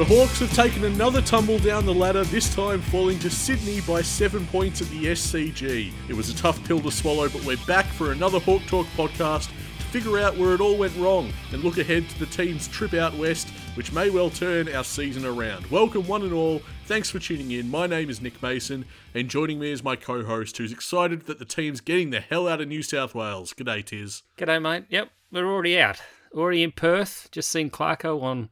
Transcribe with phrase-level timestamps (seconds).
[0.00, 4.00] The Hawks have taken another tumble down the ladder, this time falling to Sydney by
[4.00, 5.92] seven points at the SCG.
[6.08, 9.48] It was a tough pill to swallow, but we're back for another Hawk Talk podcast
[9.48, 12.94] to figure out where it all went wrong and look ahead to the team's trip
[12.94, 15.66] out west, which may well turn our season around.
[15.66, 16.62] Welcome, one and all.
[16.86, 17.70] Thanks for tuning in.
[17.70, 21.38] My name is Nick Mason, and joining me is my co host who's excited that
[21.38, 23.52] the team's getting the hell out of New South Wales.
[23.52, 24.22] G'day, Tizz.
[24.38, 24.86] G'day, mate.
[24.88, 26.00] Yep, we're already out.
[26.32, 27.28] Already in Perth.
[27.30, 28.48] Just seen Clarko on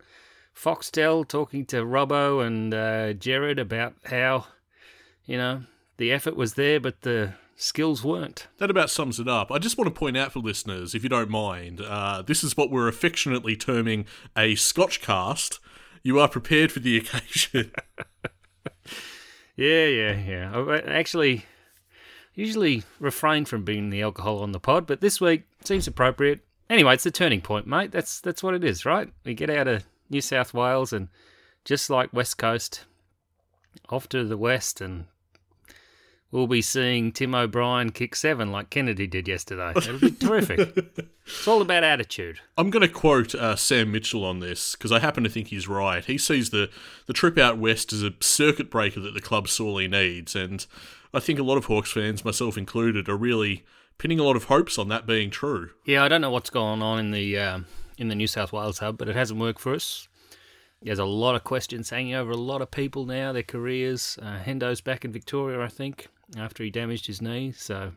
[0.58, 4.46] Foxtel talking to Robbo and uh, Jared about how,
[5.24, 5.62] you know,
[5.98, 8.48] the effort was there, but the skills weren't.
[8.58, 9.52] That about sums it up.
[9.52, 12.56] I just want to point out for listeners, if you don't mind, uh, this is
[12.56, 15.60] what we're affectionately terming a Scotch cast.
[16.02, 17.70] You are prepared for the occasion.
[19.56, 20.56] yeah, yeah, yeah.
[20.56, 21.46] I actually
[22.34, 26.40] usually refrain from being the alcohol on the pod, but this week seems appropriate.
[26.68, 27.92] Anyway, it's the turning point, mate.
[27.92, 29.08] That's that's what it is, right?
[29.24, 31.08] We get out of New South Wales, and
[31.64, 32.84] just like West Coast,
[33.88, 35.06] off to the west, and
[36.30, 39.72] we'll be seeing Tim O'Brien kick seven like Kennedy did yesterday.
[39.76, 40.76] It'll be terrific.
[41.26, 42.40] It's all about attitude.
[42.56, 45.68] I'm going to quote uh, Sam Mitchell on this because I happen to think he's
[45.68, 46.04] right.
[46.04, 46.70] He sees the,
[47.06, 50.66] the trip out west as a circuit breaker that the club sorely needs, and
[51.12, 53.64] I think a lot of Hawks fans, myself included, are really
[53.96, 55.70] pinning a lot of hopes on that being true.
[55.84, 57.66] Yeah, I don't know what's going on in the um,
[57.98, 60.08] in the New South Wales hub, but it hasn't worked for us.
[60.80, 64.18] There's a lot of questions hanging over a lot of people now, their careers.
[64.22, 67.52] Uh, Hendo's back in Victoria, I think, after he damaged his knee.
[67.52, 67.92] So,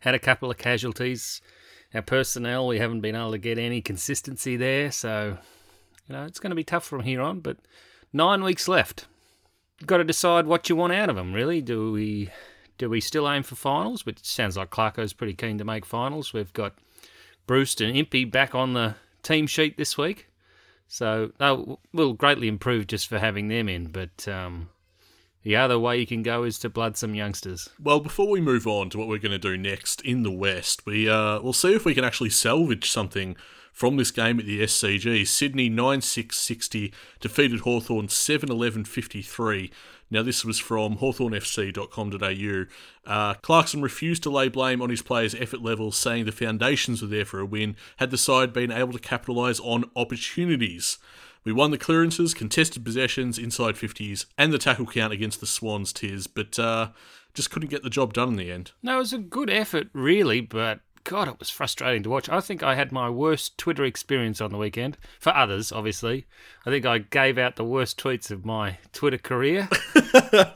[0.00, 1.40] had a couple of casualties.
[1.94, 4.90] Our personnel, we haven't been able to get any consistency there.
[4.90, 5.38] So,
[6.08, 7.40] you know, it's going to be tough from here on.
[7.40, 7.58] But
[8.12, 9.06] nine weeks left.
[9.78, 11.62] You've got to decide what you want out of them, really.
[11.62, 12.30] Do we
[12.78, 14.04] do we still aim for finals?
[14.04, 16.32] Which sounds like Clarko's pretty keen to make finals.
[16.32, 16.74] We've got
[17.46, 20.28] Bruce and Impey back on the team sheet this week.
[20.86, 21.56] So they
[21.92, 23.86] will greatly improve just for having them in.
[23.88, 24.70] But um,
[25.42, 27.68] the other way you can go is to blood some youngsters.
[27.80, 30.86] Well, before we move on to what we're going to do next in the West,
[30.86, 33.36] we uh, we'll see if we can actually salvage something
[33.72, 35.26] from this game at the SCG.
[35.26, 39.70] Sydney 9 6 60 defeated Hawthorn 7 11 53.
[40.10, 42.64] Now, this was from hawthornfc.com.au.
[43.10, 47.08] Uh, Clarkson refused to lay blame on his players' effort levels, saying the foundations were
[47.08, 50.98] there for a win, had the side been able to capitalise on opportunities.
[51.44, 55.92] We won the clearances, contested possessions, inside 50s, and the tackle count against the Swans,
[55.92, 56.88] Tizz, but uh,
[57.34, 58.72] just couldn't get the job done in the end.
[58.82, 62.28] No, it was a good effort, really, but God, it was frustrating to watch.
[62.28, 64.98] I think I had my worst Twitter experience on the weekend.
[65.18, 66.26] For others, obviously.
[66.66, 69.68] I think I gave out the worst tweets of my Twitter career.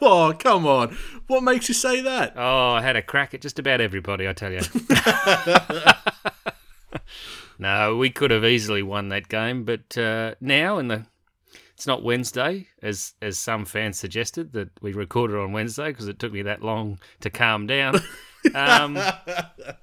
[0.00, 0.96] oh, come on.
[1.26, 2.34] What makes you say that?
[2.36, 4.60] Oh, I had a crack at just about everybody, I tell you.
[7.58, 11.06] no, we could have easily won that game, but uh, now in the
[11.74, 16.20] it's not Wednesday, as as some fans suggested that we recorded on Wednesday because it
[16.20, 17.94] took me that long to calm down.
[18.54, 18.98] Um,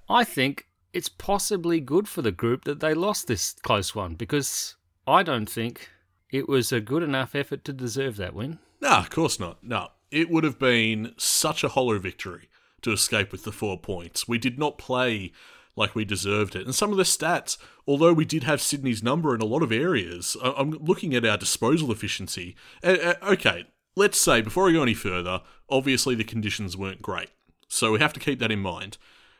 [0.09, 4.75] I think it's possibly good for the group that they lost this close one because
[5.07, 5.89] I don't think
[6.31, 8.59] it was a good enough effort to deserve that win.
[8.81, 9.63] No, of course not.
[9.63, 12.49] No, it would have been such a hollow victory
[12.81, 14.27] to escape with the four points.
[14.27, 15.31] We did not play
[15.75, 16.65] like we deserved it.
[16.65, 19.71] And some of the stats, although we did have Sydney's number in a lot of
[19.71, 22.55] areas, I'm looking at our disposal efficiency.
[22.83, 23.65] Okay,
[23.95, 27.29] let's say, before I go any further, obviously the conditions weren't great.
[27.69, 28.97] So we have to keep that in mind.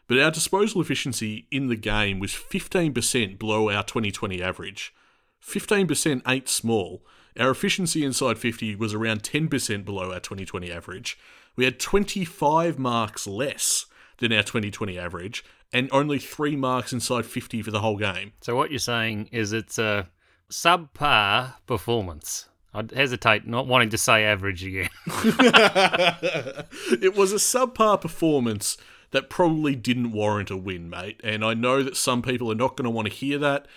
[0.07, 4.94] But our disposal efficiency in the game was 15% below our 2020 average.
[5.45, 7.06] 15% ain't small.
[7.40, 11.17] Our efficiency inside 50 was around 10% below our 2020 average.
[11.56, 13.85] We had 25 marks less
[14.17, 18.34] than our 2020 average, and only three marks inside 50 for the whole game.
[18.41, 20.09] So what you're saying is it's a
[20.51, 22.49] subpar performance.
[22.74, 24.90] I'd hesitate not wanting to say average again.
[27.02, 28.78] it was a subpar performance
[29.12, 31.20] that probably didn't warrant a win, mate.
[31.23, 33.67] And I know that some people are not going to want to hear that,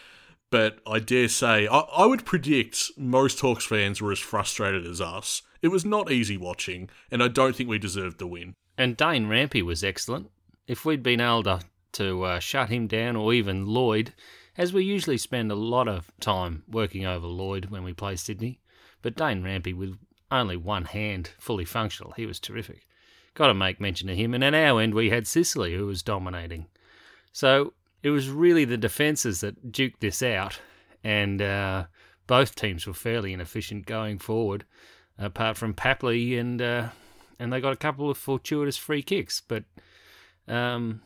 [0.50, 5.00] but I dare say, I, I would predict most Hawks fans were as frustrated as
[5.00, 5.42] us.
[5.62, 8.54] It was not easy watching, and I don't think we deserved the win.
[8.76, 10.30] And Dane Rampe was excellent.
[10.66, 11.60] If we'd been able to,
[11.92, 14.12] to uh, shut him down, or even Lloyd,
[14.58, 18.60] as we usually spend a lot of time working over Lloyd when we play Sydney,
[19.02, 19.98] but Dane Rampe, with
[20.30, 22.86] only one hand fully functional, he was terrific.
[23.34, 24.34] Got to make mention of him.
[24.34, 26.66] And at our end, we had Sicily, who was dominating.
[27.32, 30.60] So it was really the defences that duked this out,
[31.04, 31.84] and uh,
[32.26, 34.64] both teams were fairly inefficient going forward,
[35.18, 36.88] apart from Papley, and uh,
[37.38, 39.40] and they got a couple of fortuitous free kicks.
[39.46, 39.64] But
[40.48, 41.02] um,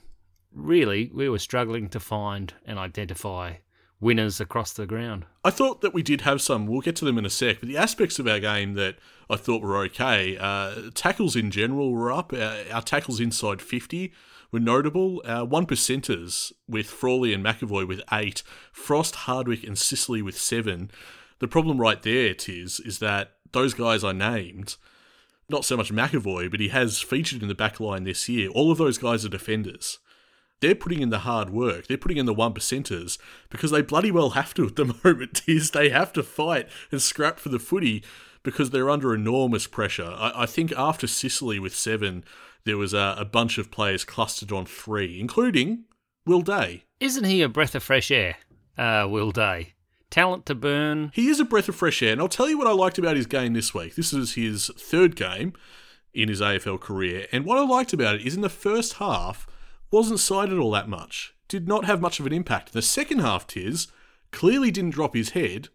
[0.52, 3.54] really, we were struggling to find and identify
[4.00, 5.24] winners across the ground.
[5.44, 6.66] I thought that we did have some.
[6.66, 7.60] We'll get to them in a sec.
[7.60, 8.96] But the aspects of our game that
[9.30, 12.32] I thought were okay, uh, tackles in general were up.
[12.32, 14.12] Uh, our tackles inside 50
[14.52, 15.22] were notable.
[15.24, 20.90] Our one percenters with Frawley and McEvoy with eight, Frost, Hardwick, and Sicily with seven.
[21.38, 24.76] The problem right there, Tizz, is that those guys I named,
[25.48, 28.48] not so much McEvoy, but he has featured in the back line this year.
[28.50, 29.98] All of those guys are defenders
[30.60, 31.86] they're putting in the hard work.
[31.86, 33.18] They're putting in the one percenters
[33.50, 35.42] because they bloody well have to at the moment.
[35.46, 38.02] Is they have to fight and scrap for the footy
[38.42, 40.14] because they're under enormous pressure.
[40.16, 42.24] I, I think after Sicily with seven,
[42.64, 45.84] there was a, a, bunch of players clustered on three, including
[46.24, 46.84] Will Day.
[47.00, 48.36] Isn't he a breath of fresh air,
[48.78, 49.74] uh, Will Day?
[50.10, 51.10] Talent to burn.
[51.12, 53.16] He is a breath of fresh air, and I'll tell you what I liked about
[53.16, 53.96] his game this week.
[53.96, 55.52] This is his third game
[56.14, 59.48] in his AFL career, and what I liked about it is in the first half
[59.90, 62.72] wasn't sighted all that much, did not have much of an impact.
[62.72, 63.88] The second half, Tizz
[64.32, 65.68] clearly didn't drop his head,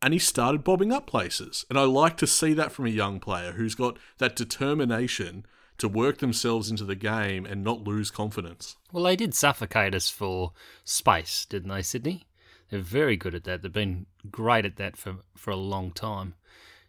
[0.00, 1.64] and he started bobbing up places.
[1.68, 5.44] And I like to see that from a young player who's got that determination
[5.78, 8.76] to work themselves into the game and not lose confidence.
[8.92, 10.52] Well, they did suffocate us for
[10.84, 12.26] space, didn't they, Sydney?
[12.70, 13.62] They're very good at that.
[13.62, 16.34] They've been great at that for, for a long time.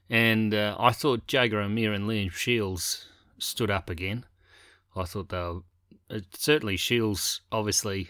[0.09, 3.07] And uh, I thought Jaeger O'Meara and Liam Shields
[3.37, 4.25] stood up again.
[4.95, 5.61] I thought they were
[6.09, 8.09] uh, certainly Shields, obviously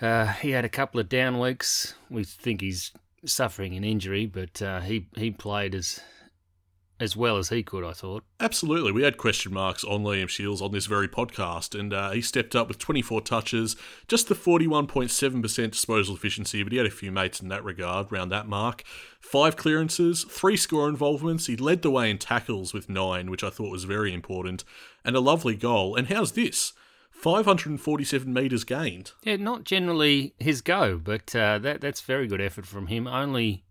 [0.00, 1.94] uh, he had a couple of down weeks.
[2.10, 2.92] We think he's
[3.24, 6.00] suffering an injury, but uh, he he played as
[6.98, 7.84] as well as he could.
[7.84, 8.92] I thought absolutely.
[8.92, 12.54] We had question marks on Liam Shields on this very podcast, and uh, he stepped
[12.54, 13.76] up with 24 touches,
[14.08, 18.28] just the 41.7% disposal efficiency, but he had a few mates in that regard around
[18.28, 18.84] that mark.
[19.20, 21.46] Five clearances, three score involvements.
[21.46, 24.64] He led the way in tackles with nine, which I thought was very important,
[25.04, 25.96] and a lovely goal.
[25.96, 26.72] And how's this?
[27.10, 29.12] 547 metres gained.
[29.22, 33.06] Yeah, not generally his go, but uh, that that's very good effort from him.
[33.06, 33.64] Only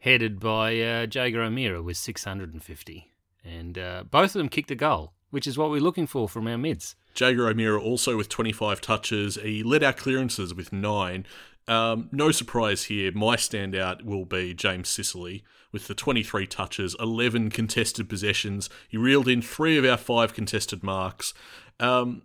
[0.00, 3.12] headed by uh, Jaeger O'Meara with 650.
[3.44, 6.46] And uh, both of them kicked a goal, which is what we're looking for from
[6.46, 6.96] our mids.
[7.14, 9.36] Jaeger O'Meara also with 25 touches.
[9.36, 11.26] He led our clearances with nine.
[11.66, 13.12] Um, no surprise here.
[13.12, 18.70] My standout will be James Sicily with the 23 touches, 11 contested possessions.
[18.88, 21.34] He reeled in three of our five contested marks.
[21.78, 22.22] Um,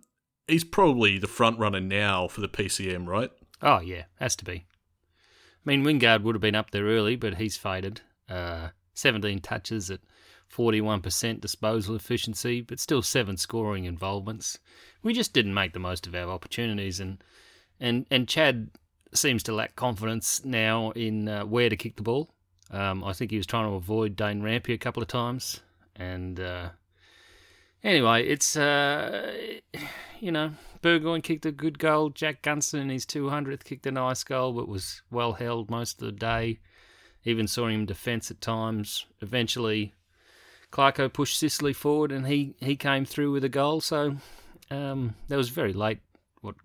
[0.48, 3.30] he's probably the front runner now for the PCM, right?
[3.62, 4.64] Oh, yeah, has to be.
[5.64, 8.02] I mean, Wingard would have been up there early, but he's faded.
[8.28, 10.00] Uh, 17 touches at
[10.54, 14.58] 41% disposal efficiency, but still seven scoring involvements.
[15.02, 17.22] We just didn't make the most of our opportunities, and
[17.80, 18.70] and and Chad
[19.12, 22.33] seems to lack confidence now in uh, where to kick the ball.
[22.74, 25.60] Um, I think he was trying to avoid Dane Rampe a couple of times,
[25.94, 26.70] and uh,
[27.84, 29.32] anyway, it's uh,
[30.18, 30.50] you know
[30.82, 32.10] Burgoyne kicked a good goal.
[32.10, 36.06] Jack Gunston in his 200th kicked a nice goal, but was well held most of
[36.06, 36.58] the day.
[37.24, 39.06] Even saw him defence at times.
[39.20, 39.94] Eventually,
[40.72, 43.80] Clarko pushed Sicily forward, and he, he came through with a goal.
[43.80, 44.16] So
[44.68, 46.00] um, that was very late.
[46.40, 46.56] What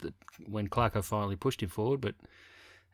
[0.00, 0.14] the,
[0.46, 2.14] when Clarko finally pushed him forward, but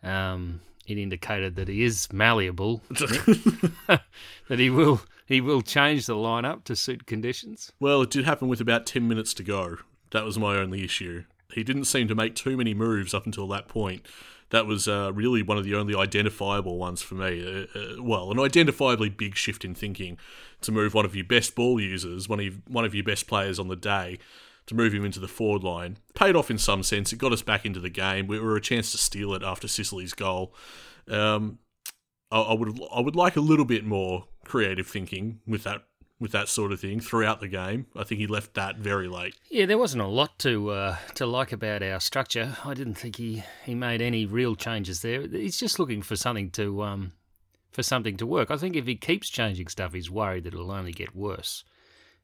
[0.03, 4.01] um, it indicated that he is malleable, that
[4.49, 7.73] he will he will change the lineup to suit conditions.
[7.79, 9.79] Well, it did happen with about ten minutes to go.
[10.11, 11.25] That was my only issue.
[11.53, 14.07] He didn't seem to make too many moves up until that point.
[14.51, 17.45] That was uh, really one of the only identifiable ones for me.
[17.45, 20.19] Uh, uh, well, an identifiably big shift in thinking
[20.63, 23.59] to move one of your best ball users, one of one of your best players
[23.59, 24.19] on the day,
[24.69, 25.99] to move him into the forward line.
[26.15, 27.13] Paid off in some sense.
[27.13, 28.27] It got us back into the game.
[28.27, 30.55] We were a chance to steal it after Sicily's goal.
[31.09, 31.59] Um,
[32.31, 35.85] I, I, would I would like a little bit more creative thinking with that
[36.21, 37.87] with that sort of thing throughout the game.
[37.97, 39.37] I think he left that very late.
[39.49, 42.57] Yeah, there wasn't a lot to uh, to like about our structure.
[42.65, 45.27] I didn't think he, he made any real changes there.
[45.27, 47.13] He's just looking for something to um,
[47.71, 48.51] for something to work.
[48.51, 51.65] I think if he keeps changing stuff, he's worried that it'll only get worse.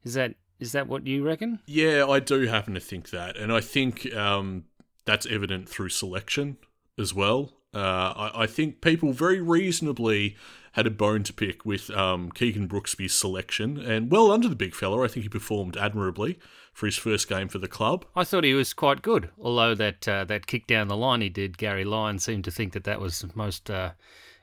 [0.03, 1.59] Is that is that what you reckon?
[1.65, 4.65] Yeah, I do happen to think that, and I think um,
[5.05, 6.57] that's evident through selection
[6.97, 7.53] as well.
[7.73, 10.37] Uh, I, I, think people very reasonably
[10.73, 14.73] had a bone to pick with um, Keegan Brooksby's selection, and well under the big
[14.73, 16.39] fella, I think he performed admirably
[16.71, 18.05] for his first game for the club.
[18.15, 21.29] I thought he was quite good, although that uh, that kick down the line he
[21.29, 23.91] did, Gary Lyon seemed to think that that was the most uh,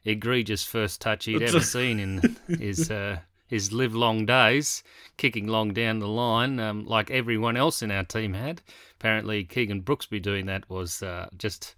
[0.05, 3.19] egregious first touch he'd ever seen in his uh,
[3.53, 4.83] his live long days,
[5.19, 8.63] kicking long down the line, um, like everyone else in our team had.
[8.99, 11.75] Apparently, Keegan Brooksby doing that was uh, just.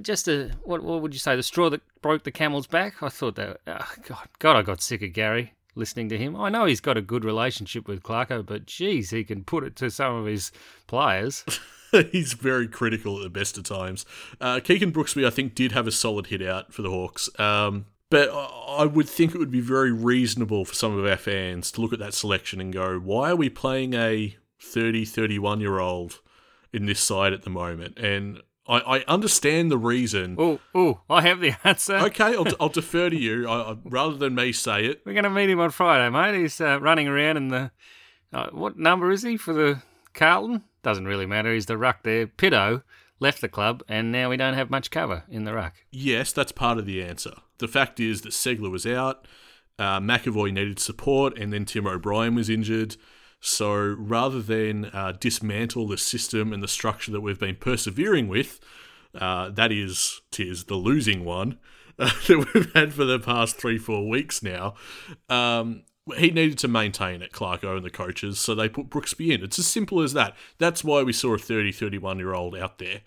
[0.00, 0.80] Just a what?
[0.84, 1.34] What would you say?
[1.34, 3.02] The straw that broke the camel's back.
[3.02, 3.60] I thought that.
[3.66, 6.36] Oh God, God, I got sick of Gary listening to him.
[6.36, 9.74] I know he's got a good relationship with Clarko, but geez, he can put it
[9.76, 10.52] to some of his
[10.86, 11.44] players.
[12.12, 14.06] he's very critical at the best of times.
[14.40, 17.28] Uh, Keegan Brooksby, I think, did have a solid hit out for the Hawks.
[17.40, 21.72] Um, but I would think it would be very reasonable for some of our fans
[21.72, 25.78] to look at that selection and go, why are we playing a 30, 31 year
[25.78, 26.20] old
[26.74, 27.98] in this side at the moment?
[27.98, 30.36] And I, I understand the reason.
[30.38, 31.96] Oh, oh, I have the answer.
[31.96, 35.00] Okay, I'll, I'll defer to you I, I, rather than me say it.
[35.06, 36.38] We're going to meet him on Friday, mate.
[36.38, 37.70] He's uh, running around in the.
[38.30, 39.80] Uh, what number is he for the
[40.12, 40.64] Carlton?
[40.82, 41.54] Doesn't really matter.
[41.54, 42.26] He's the ruck there.
[42.26, 42.82] Pitto
[43.20, 45.76] left the club, and now we don't have much cover in the ruck.
[45.90, 47.32] Yes, that's part of the answer.
[47.62, 49.28] The fact is that Ceglar was out,
[49.78, 52.96] uh, McEvoy needed support, and then Tim O'Brien was injured.
[53.40, 58.58] So rather than uh, dismantle the system and the structure that we've been persevering with,
[59.14, 61.60] uh, that is, tis the losing one
[62.00, 64.74] uh, that we've had for the past three, four weeks now.
[65.28, 65.84] Um,
[66.16, 69.44] he needed to maintain it, Clarko and the coaches, so they put Brooksby in.
[69.44, 70.34] It's as simple as that.
[70.58, 73.02] That's why we saw a 30, 31 year old out there.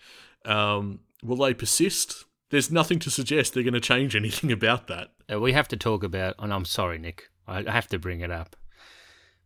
[0.46, 2.24] Um, will they persist?
[2.52, 5.10] There's nothing to suggest they're going to change anything about that.
[5.32, 8.32] Uh, we have to talk about, and I'm sorry, Nick, I have to bring it
[8.32, 8.56] up.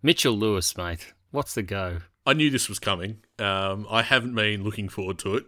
[0.02, 1.14] Mitchell Lewis, mate.
[1.32, 2.00] What's the go?
[2.26, 3.18] I knew this was coming.
[3.38, 5.42] Um, I haven't been looking forward to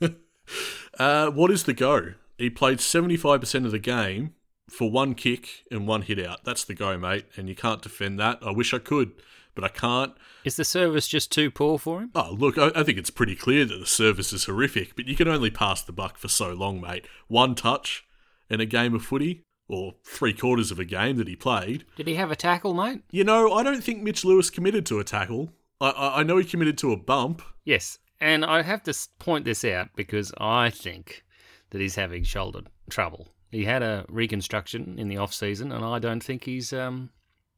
[0.00, 0.14] it.
[0.98, 2.14] uh, what is the go?
[2.38, 4.34] He played 75% of the game
[4.70, 6.44] for one kick and one hit out.
[6.44, 7.26] That's the go, mate.
[7.36, 8.38] And you can't defend that.
[8.42, 9.12] I wish I could,
[9.54, 10.12] but I can't.
[10.44, 12.10] Is the service just too poor for him?
[12.14, 15.16] Oh, look, I, I think it's pretty clear that the service is horrific, but you
[15.16, 17.06] can only pass the buck for so long, mate.
[17.28, 18.04] One touch
[18.48, 21.84] in a game of footy, or three quarters of a game that he played.
[21.96, 23.02] Did he have a tackle, mate?
[23.10, 25.52] You know, I don't think Mitch Lewis committed to a tackle.
[25.80, 27.42] I, I, I know he committed to a bump.
[27.64, 31.24] Yes, and I have to point this out because I think
[31.70, 33.28] that he's having shoulder trouble.
[33.50, 37.10] He had a reconstruction in the off season, and I don't think he's um,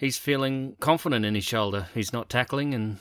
[0.02, 1.87] he's feeling confident in his shoulder.
[1.94, 2.99] He's not tackling, and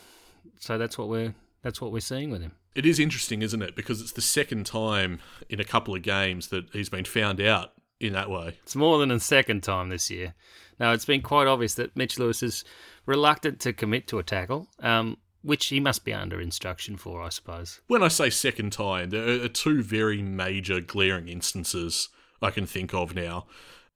[0.60, 2.54] so that's what we're that's what we're seeing with him.
[2.74, 3.76] It is interesting, isn't it?
[3.76, 7.74] Because it's the second time in a couple of games that he's been found out
[8.00, 8.58] in that way.
[8.64, 10.36] It's more than a second time this year.
[10.80, 12.64] Now, it's been quite obvious that Mitch Lewis is
[13.06, 17.30] reluctant to commit to a tackle, um, which he must be under instruction for, I
[17.30, 17.82] suppose.
[17.88, 22.10] When I say second time, there are two very major glaring instances
[22.42, 23.46] I can think of now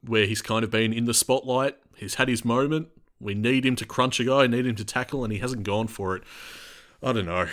[0.08, 1.78] where he's kind of been in the spotlight.
[1.96, 2.90] He's had his moment.
[3.20, 5.88] We need him to crunch a guy, need him to tackle, and he hasn't gone
[5.88, 6.24] for it.
[7.02, 7.48] I don't know.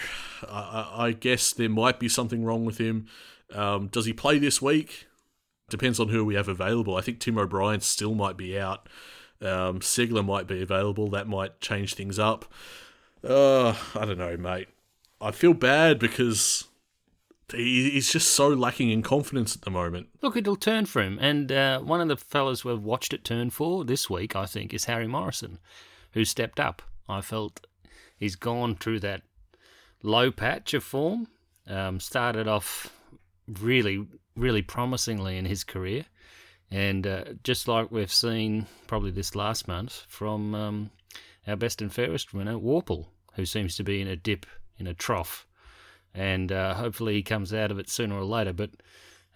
[0.49, 3.07] I, I guess there might be something wrong with him.
[3.53, 5.07] Um, does he play this week?
[5.69, 6.97] Depends on who we have available.
[6.97, 8.89] I think Tim O'Brien still might be out.
[9.41, 11.09] Um, Ceglar might be available.
[11.09, 12.45] That might change things up.
[13.23, 14.69] Uh, I don't know, mate.
[15.21, 16.65] I feel bad because
[17.53, 20.09] he's just so lacking in confidence at the moment.
[20.21, 21.19] Look, it'll turn for him.
[21.21, 24.73] And uh, one of the fellas we've watched it turn for this week, I think,
[24.75, 25.59] is Harry Morrison,
[26.13, 26.83] who stepped up.
[27.09, 27.67] I felt
[28.17, 29.23] he's gone through that
[30.03, 31.29] low patch of form.
[31.67, 32.93] Um, started off
[33.61, 34.07] really,
[34.37, 36.07] really promisingly in his career.
[36.71, 40.91] And uh, just like we've seen probably this last month from um,
[41.47, 44.47] our best and fairest winner, Worpel, who seems to be in a dip,
[44.79, 45.47] in a trough
[46.15, 48.53] and uh, hopefully he comes out of it sooner or later.
[48.53, 48.71] But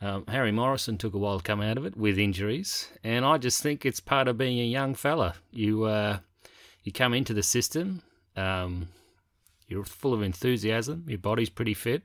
[0.01, 3.39] um, Harry Morrison took a while to come out of it with injuries, and I
[3.39, 5.37] just think it's part of being a young fella.
[5.51, 6.19] You uh,
[6.83, 8.03] you come into the system,
[8.37, 8.89] um,
[9.69, 12.03] you're full of enthusiasm, your body's pretty fit,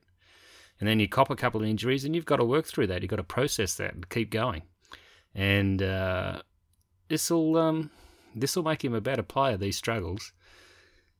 [0.79, 3.01] and then you cop a couple of injuries, and you've got to work through that.
[3.01, 4.63] You've got to process that and keep going,
[5.35, 6.41] and uh,
[7.09, 7.91] this will um,
[8.33, 9.57] this will make him a better player.
[9.57, 10.31] These struggles.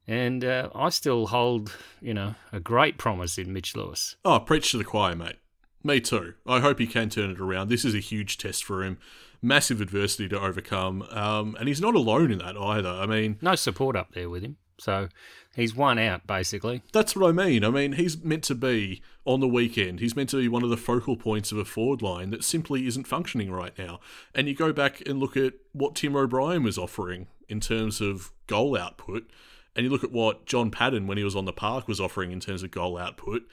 [0.08, 4.16] And uh, I still hold, you know, a great promise in Mitch Lewis.
[4.26, 5.38] Oh, preach to the choir, mate.
[5.84, 6.34] Me too.
[6.46, 7.70] I hope he can turn it around.
[7.70, 8.98] This is a huge test for him.
[9.42, 11.04] Massive adversity to overcome.
[11.10, 12.90] Um, and he's not alone in that either.
[12.90, 14.58] I mean, no support up there with him.
[14.78, 15.10] So
[15.56, 16.82] he's one out, basically.
[16.92, 17.64] That's what I mean.
[17.64, 20.00] I mean, he's meant to be on the weekend.
[20.00, 22.88] He's meant to be one of the focal points of a forward line that simply
[22.88, 24.00] isn't functioning right now.
[24.34, 28.32] And you go back and look at what Tim O'Brien was offering in terms of
[28.48, 29.30] goal output
[29.76, 32.32] and you look at what Jon Patton, when he was on the park, was offering
[32.32, 33.44] in terms of goal output,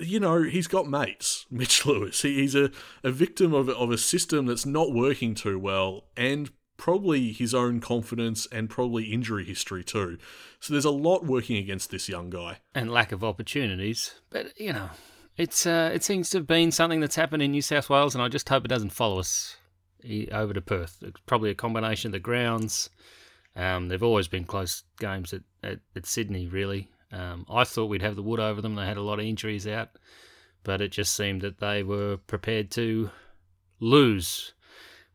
[0.00, 2.22] you know, he's got mates, Mitch Lewis.
[2.22, 2.70] He, he's a,
[3.04, 7.78] a victim of, of a system that's not working too well and probably his own
[7.78, 10.16] confidence and probably injury history too.
[10.60, 12.60] So there's a lot working against this young guy.
[12.74, 14.14] And lack of opportunities.
[14.30, 14.88] But, you know,
[15.36, 18.22] it's uh, it seems to have been something that's happened in New South Wales, and
[18.22, 19.56] I just hope it doesn't follow us
[20.32, 20.98] over to Perth.
[21.02, 22.90] It's probably a combination of the grounds
[23.60, 26.90] um, they've always been close games at, at, at Sydney, really.
[27.12, 28.74] Um, I thought we'd have the wood over them.
[28.74, 29.90] They had a lot of injuries out,
[30.64, 33.10] but it just seemed that they were prepared to
[33.80, 34.54] lose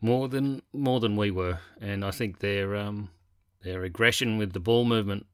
[0.01, 3.09] more than more than we were, and I think their um,
[3.63, 5.25] their aggression with the ball movement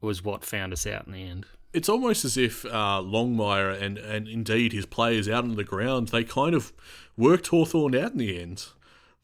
[0.00, 1.46] was what found us out in the end.
[1.74, 6.08] It's almost as if uh, Longmire and, and indeed his players out on the ground,
[6.08, 6.72] they kind of
[7.18, 8.66] worked Hawthorn out in the end.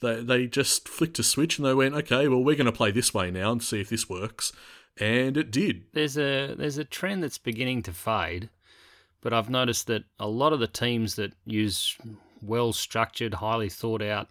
[0.02, 2.90] They, they just flicked a switch and they went, okay, well, we're going to play
[2.90, 4.52] this way now and see if this works.
[4.98, 5.84] And it did.
[5.94, 8.50] There's a there's a trend that's beginning to fade,
[9.22, 11.96] but I've noticed that a lot of the teams that use
[12.42, 14.28] well structured, highly thought out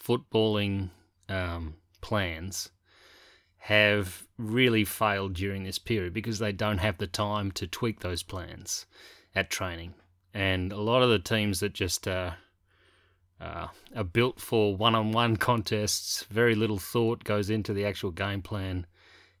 [0.00, 0.90] footballing
[1.28, 2.70] um, plans
[3.58, 8.22] have really failed during this period because they don't have the time to tweak those
[8.22, 8.86] plans
[9.34, 9.94] at training.
[10.34, 12.32] And a lot of the teams that just uh,
[13.40, 18.10] uh, are built for one on one contests, very little thought goes into the actual
[18.10, 18.86] game plan,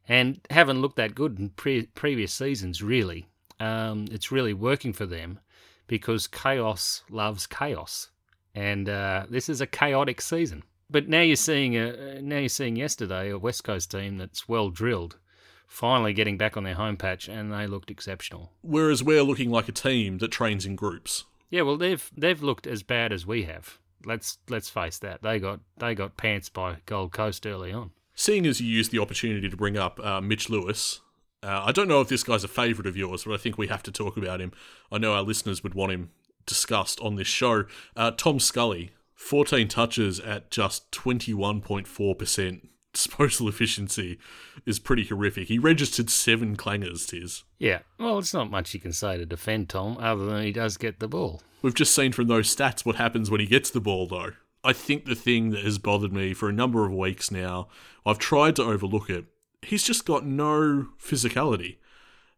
[0.08, 3.26] and haven't looked that good in pre- previous seasons, really.
[3.60, 5.40] Um, it's really working for them
[5.86, 8.10] because chaos loves chaos.
[8.54, 10.62] And uh, this is a chaotic season.
[10.90, 14.70] But now you're seeing a now you're seeing yesterday a West Coast team that's well
[14.70, 15.18] drilled,
[15.66, 18.52] finally getting back on their home patch, and they looked exceptional.
[18.60, 21.24] Whereas we're looking like a team that trains in groups.
[21.50, 23.78] Yeah, well they've they've looked as bad as we have.
[24.06, 27.90] Let's let's face that they got they got pants by Gold Coast early on.
[28.14, 31.00] Seeing as you used the opportunity to bring up uh, Mitch Lewis,
[31.42, 33.66] uh, I don't know if this guy's a favourite of yours, but I think we
[33.66, 34.52] have to talk about him.
[34.92, 36.10] I know our listeners would want him
[36.46, 37.64] discussed on this show.
[37.96, 42.68] Uh, Tom Scully, 14 touches at just 21.4%
[43.04, 44.18] disposal efficiency
[44.64, 45.48] is pretty horrific.
[45.48, 47.42] He registered seven clangers, Tizz.
[47.58, 50.76] Yeah, well, it's not much you can say to defend Tom, other than he does
[50.76, 51.42] get the ball.
[51.60, 54.32] We've just seen from those stats what happens when he gets the ball, though.
[54.62, 57.68] I think the thing that has bothered me for a number of weeks now,
[58.06, 59.26] I've tried to overlook it.
[59.60, 61.76] He's just got no physicality.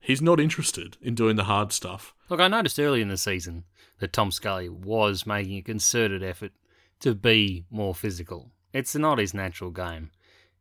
[0.01, 2.15] He's not interested in doing the hard stuff.
[2.29, 3.65] Look, I noticed early in the season
[3.99, 6.53] that Tom Scully was making a concerted effort
[7.01, 8.51] to be more physical.
[8.73, 10.11] It's not his natural game,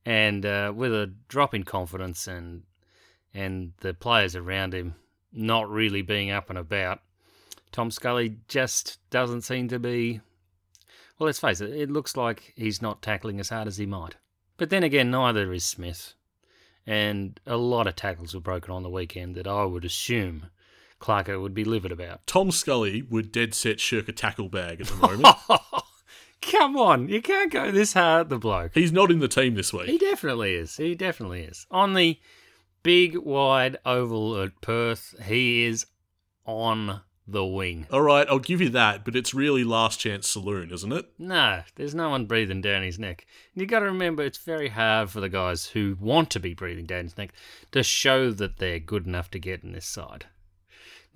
[0.05, 2.63] and uh, with a drop in confidence and
[3.33, 4.95] and the players around him
[5.33, 7.01] not really being up and about,
[7.71, 10.21] Tom Scully just doesn't seem to be.
[11.17, 14.15] Well, let's face it, it looks like he's not tackling as hard as he might.
[14.57, 16.13] But then again, neither is Smith.
[16.87, 20.47] And a lot of tackles were broken on the weekend that I would assume
[20.99, 22.25] Clarko would be livid about.
[22.27, 25.35] Tom Scully would dead set shirk a tackle bag at the moment.
[26.41, 28.71] Come on, you can't go this hard at the bloke.
[28.73, 29.87] He's not in the team this week.
[29.87, 30.77] He definitely is.
[30.77, 31.65] He definitely is.
[31.71, 32.19] On the
[32.83, 35.87] big wide oval at Perth, he is
[36.45, 37.87] on the wing.
[37.91, 41.07] All right, I'll give you that, but it's really last chance saloon, isn't it?
[41.17, 43.25] No, there's no one breathing down his neck.
[43.53, 46.53] And you got to remember, it's very hard for the guys who want to be
[46.53, 47.33] breathing down his neck
[47.71, 50.25] to show that they're good enough to get in this side.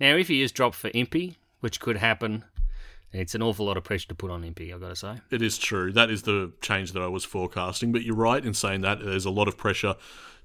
[0.00, 2.44] Now, if he is dropped for Impey, which could happen,
[3.12, 5.14] it's an awful lot of pressure to put on Impey, I've got to say.
[5.30, 5.92] It is true.
[5.92, 9.24] That is the change that I was forecasting, but you're right in saying that there's
[9.24, 9.96] a lot of pressure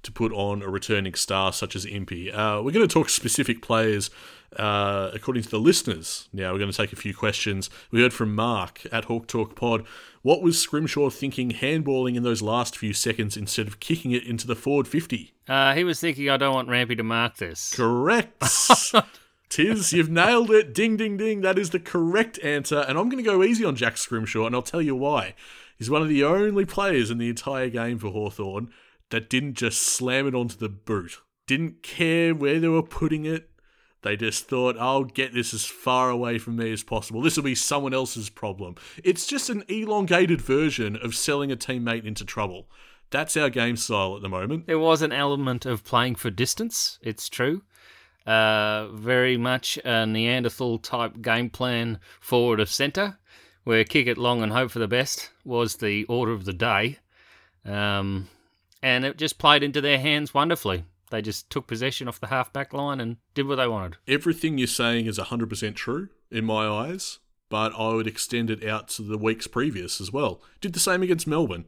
[0.02, 2.30] to put on a returning star such as Impey.
[2.30, 4.10] Uh, we're going to talk specific players
[4.56, 6.28] uh, according to the listeners.
[6.32, 7.70] Now we're going to take a few questions.
[7.90, 9.84] We heard from Mark at Hawk Talk Pod.
[10.22, 14.46] What was Scrimshaw thinking handballing in those last few seconds instead of kicking it into
[14.46, 15.34] the forward 50?
[15.48, 17.74] Uh, he was thinking, I don't want Rampe to mark this.
[17.74, 18.42] Correct.
[19.48, 20.74] Tizz, you've nailed it.
[20.74, 21.40] Ding, ding, ding.
[21.40, 22.80] That is the correct answer.
[22.80, 25.34] And I'm going to go easy on Jack Scrimshaw, and I'll tell you why.
[25.78, 28.70] He's one of the only players in the entire game for Hawthorn
[29.10, 31.20] that didn't just slam it onto the boot.
[31.46, 33.50] Didn't care where they were putting it.
[34.02, 37.20] They just thought, I'll get this as far away from me as possible.
[37.20, 38.76] This will be someone else's problem.
[39.02, 42.68] It's just an elongated version of selling a teammate into trouble.
[43.10, 44.66] That's our game style at the moment.
[44.66, 47.62] There was an element of playing for distance, it's true.
[48.26, 53.18] Uh, very much a Neanderthal type game plan forward of centre,
[53.64, 56.98] where kick it long and hope for the best was the order of the day.
[57.64, 58.28] Um,
[58.82, 60.84] and it just played into their hands wonderfully.
[61.10, 63.96] They just took possession off the half back line and did what they wanted.
[64.08, 68.88] Everything you're saying is 100% true in my eyes, but I would extend it out
[68.90, 70.42] to the weeks previous as well.
[70.60, 71.66] Did the same against Melbourne.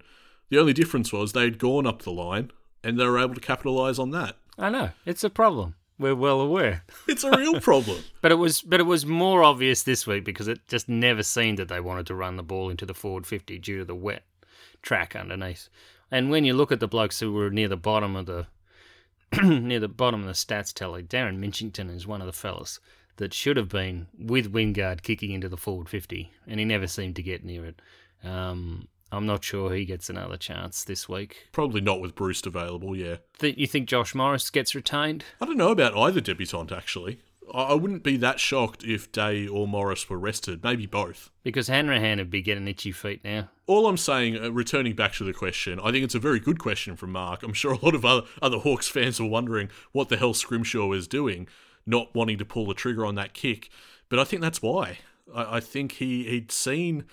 [0.51, 2.51] The only difference was they'd gone up the line
[2.83, 4.37] and they were able to capitalise on that.
[4.59, 5.77] I know it's a problem.
[5.99, 6.85] We're well aware.
[7.09, 8.03] It's a real problem.
[8.21, 11.59] but it was but it was more obvious this week because it just never seemed
[11.59, 14.23] that they wanted to run the ball into the forward 50 due to the wet
[14.83, 15.69] track underneath.
[16.11, 18.47] And when you look at the blokes who were near the bottom of the
[19.43, 22.81] near the bottom of the stats tally, Darren Minchington is one of the fellas
[23.17, 27.17] that should have been with Wingard kicking into the forward 50, and he never seemed
[27.17, 27.83] to get near it.
[28.25, 31.49] Um, I'm not sure he gets another chance this week.
[31.53, 33.17] Probably not with Bruce available, yeah.
[33.39, 35.25] Th- you think Josh Morris gets retained?
[35.41, 37.21] I don't know about either debutant, actually.
[37.53, 40.63] I I wouldn't be that shocked if Day or Morris were rested.
[40.63, 41.31] Maybe both.
[41.43, 43.49] Because Hanrahan would be getting itchy feet now.
[43.67, 46.59] All I'm saying, uh, returning back to the question, I think it's a very good
[46.59, 47.43] question from Mark.
[47.43, 50.93] I'm sure a lot of other, other Hawks fans were wondering what the hell Scrimshaw
[50.93, 51.49] is doing.
[51.87, 53.71] not wanting to pull the trigger on that kick.
[54.11, 54.99] But I think that's why.
[55.35, 57.05] I, I think he, he'd seen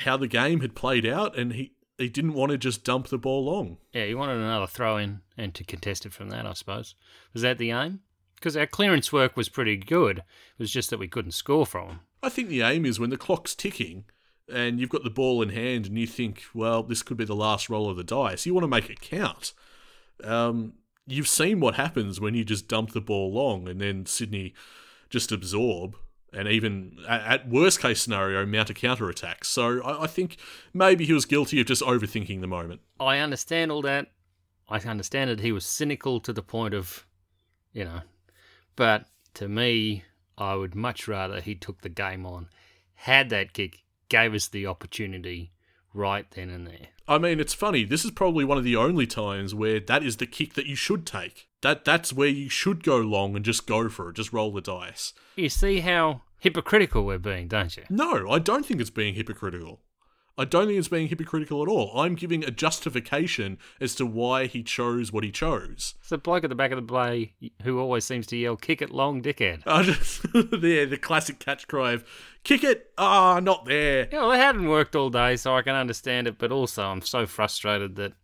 [0.00, 3.18] how the game had played out and he, he didn't want to just dump the
[3.18, 3.78] ball long.
[3.92, 6.94] Yeah, he wanted another throw in and to contest it from that, I suppose.
[7.32, 8.00] Was that the aim?
[8.34, 10.18] Because our clearance work was pretty good.
[10.18, 10.24] It
[10.58, 12.00] was just that we couldn't score from him.
[12.22, 14.04] I think the aim is when the clock's ticking
[14.52, 17.36] and you've got the ball in hand and you think, well, this could be the
[17.36, 18.46] last roll of the dice.
[18.46, 19.52] You want to make it count.
[20.24, 20.74] Um,
[21.06, 24.54] you've seen what happens when you just dump the ball long and then Sydney
[25.10, 25.96] just absorb
[26.32, 29.44] and even at worst case scenario mount a counter attack.
[29.44, 30.36] So I, I think
[30.72, 32.80] maybe he was guilty of just overthinking the moment.
[32.98, 34.10] I understand all that.
[34.68, 37.06] I understand that he was cynical to the point of,
[37.72, 38.00] you know,
[38.76, 40.04] but to me,
[40.38, 42.48] I would much rather he took the game on,
[42.94, 45.52] had that kick, gave us the opportunity
[45.92, 46.88] right then and there.
[47.06, 47.84] I mean, it's funny.
[47.84, 50.76] This is probably one of the only times where that is the kick that you
[50.76, 51.48] should take.
[51.62, 54.60] That that's where you should go long and just go for it, just roll the
[54.60, 55.14] dice.
[55.36, 57.84] You see how hypocritical we're being, don't you?
[57.88, 59.80] No, I don't think it's being hypocritical.
[60.36, 61.92] I don't think it's being hypocritical at all.
[62.00, 65.94] I'm giving a justification as to why he chose what he chose.
[66.00, 68.80] It's the bloke at the back of the play who always seems to yell, kick
[68.80, 69.62] it long, dickhead.
[69.66, 72.04] I just, yeah, the classic catch cry of,
[72.44, 74.08] kick it, ah, not there.
[74.10, 77.02] Yeah, well, it hadn't worked all day, so I can understand it, but also I'm
[77.02, 78.14] so frustrated that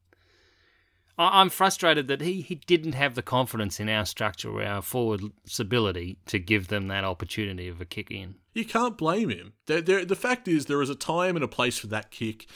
[1.19, 4.83] I- I'm frustrated that he, he didn't have the confidence in our structure or our
[4.83, 5.23] forward
[5.59, 8.37] ability to give them that opportunity of a kick in.
[8.55, 9.55] You can't blame him.
[9.67, 12.47] There, there, the fact is, there is a time and a place for that kick.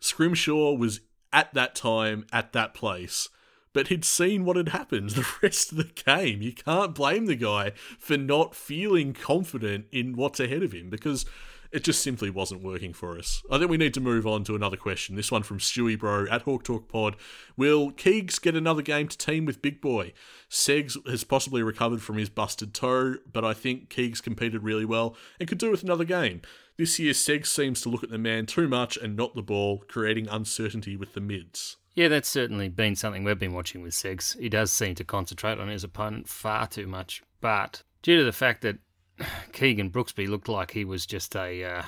[0.00, 1.00] Scrimshaw was
[1.32, 3.28] at that time, at that place,
[3.74, 6.40] but he'd seen what had happened the rest of the game.
[6.40, 11.26] You can't blame the guy for not feeling confident in what's ahead of him because
[11.70, 13.42] it just simply wasn't working for us.
[13.50, 15.16] I think we need to move on to another question.
[15.16, 17.16] This one from Stewie Bro at Hawk Talk Pod.
[17.56, 20.12] Will Keegs get another game to team with Big Boy?
[20.50, 25.16] Segs has possibly recovered from his busted toe, but I think Keegs competed really well
[25.38, 26.42] and could do with another game.
[26.78, 29.82] This year, Segs seems to look at the man too much and not the ball,
[29.88, 31.76] creating uncertainty with the mids.
[31.94, 34.38] Yeah, that's certainly been something we've been watching with Segs.
[34.38, 38.32] He does seem to concentrate on his opponent far too much, but due to the
[38.32, 38.78] fact that
[39.52, 41.82] Keegan Brooksby looked like he was just a uh,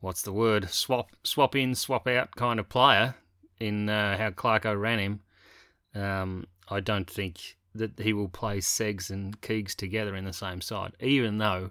[0.00, 3.14] what's the word swap swap in swap out kind of player
[3.58, 5.20] in uh, how Clarko ran him.
[5.94, 10.60] Um, I don't think that he will play Segs and Keegs together in the same
[10.60, 11.70] side, even though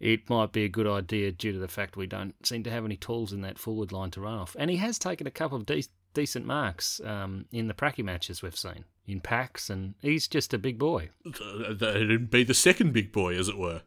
[0.00, 2.84] it might be a good idea due to the fact we don't seem to have
[2.84, 4.56] any tools in that forward line to run off.
[4.58, 8.42] And he has taken a couple of de- decent marks um, in the pracky matches
[8.42, 11.10] we've seen in packs, and he's just a big boy.
[11.24, 13.82] It'd be the second big boy, as it were.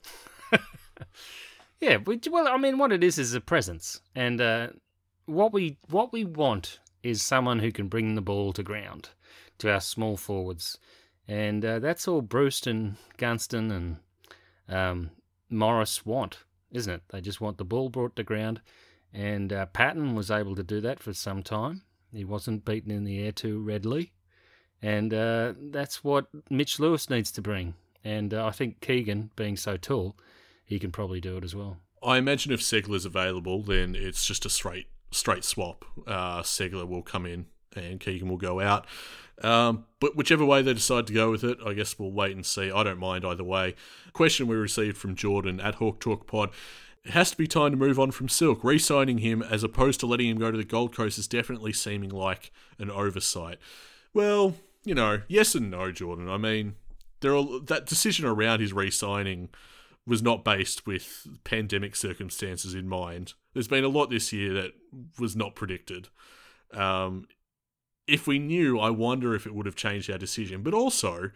[1.79, 1.97] yeah,
[2.29, 4.67] well, I mean, what it is is a presence, and uh,
[5.25, 9.09] what we what we want is someone who can bring the ball to ground
[9.59, 10.77] to our small forwards,
[11.27, 13.97] and uh, that's all Bruce and Gunston and
[14.69, 15.11] um,
[15.49, 17.01] Morris want, isn't it?
[17.09, 18.61] They just want the ball brought to ground,
[19.13, 21.81] and uh, Patton was able to do that for some time.
[22.13, 24.13] He wasn't beaten in the air too readily.
[24.81, 27.73] And uh, that's what Mitch Lewis needs to bring.
[28.03, 30.15] And uh, I think Keegan, being so tall,
[30.65, 31.77] he can probably do it as well.
[32.03, 35.85] I imagine if Ceglar's available, then it's just a straight straight swap.
[36.05, 38.85] Uh, Ceglar will come in and Keegan will go out.
[39.41, 42.45] Um, but whichever way they decide to go with it, I guess we'll wait and
[42.45, 42.71] see.
[42.71, 43.75] I don't mind either way.
[44.13, 46.49] Question we received from Jordan at Hawk Talk Pod.
[47.03, 48.63] It has to be time to move on from Silk.
[48.63, 51.71] Re signing him as opposed to letting him go to the Gold Coast is definitely
[51.71, 53.59] seeming like an oversight.
[54.13, 54.55] Well,
[54.87, 56.29] you know, yes and no, Jordan.
[56.29, 56.75] I mean,
[57.21, 59.49] there are, that decision around his re-signing
[60.05, 63.33] was not based with pandemic circumstances in mind.
[63.53, 64.71] There's been a lot this year that
[65.19, 66.07] was not predicted.
[66.73, 67.27] Um,
[68.07, 70.63] if we knew, I wonder if it would have changed our decision.
[70.63, 71.31] But also,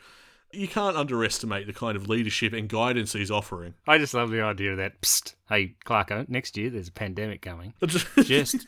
[0.54, 3.74] you can't underestimate the kind of leadership and guidance he's offering.
[3.88, 5.02] I just love the idea of that.
[5.02, 7.74] Psst, hey, Clarko, next year there's a pandemic coming.
[7.82, 8.68] just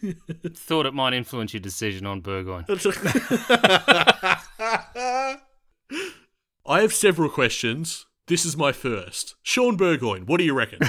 [0.54, 2.66] thought it might influence your decision on Burgoyne.
[6.66, 8.06] I have several questions.
[8.28, 9.36] This is my first.
[9.44, 10.80] Shaun Burgoyne, what do you reckon?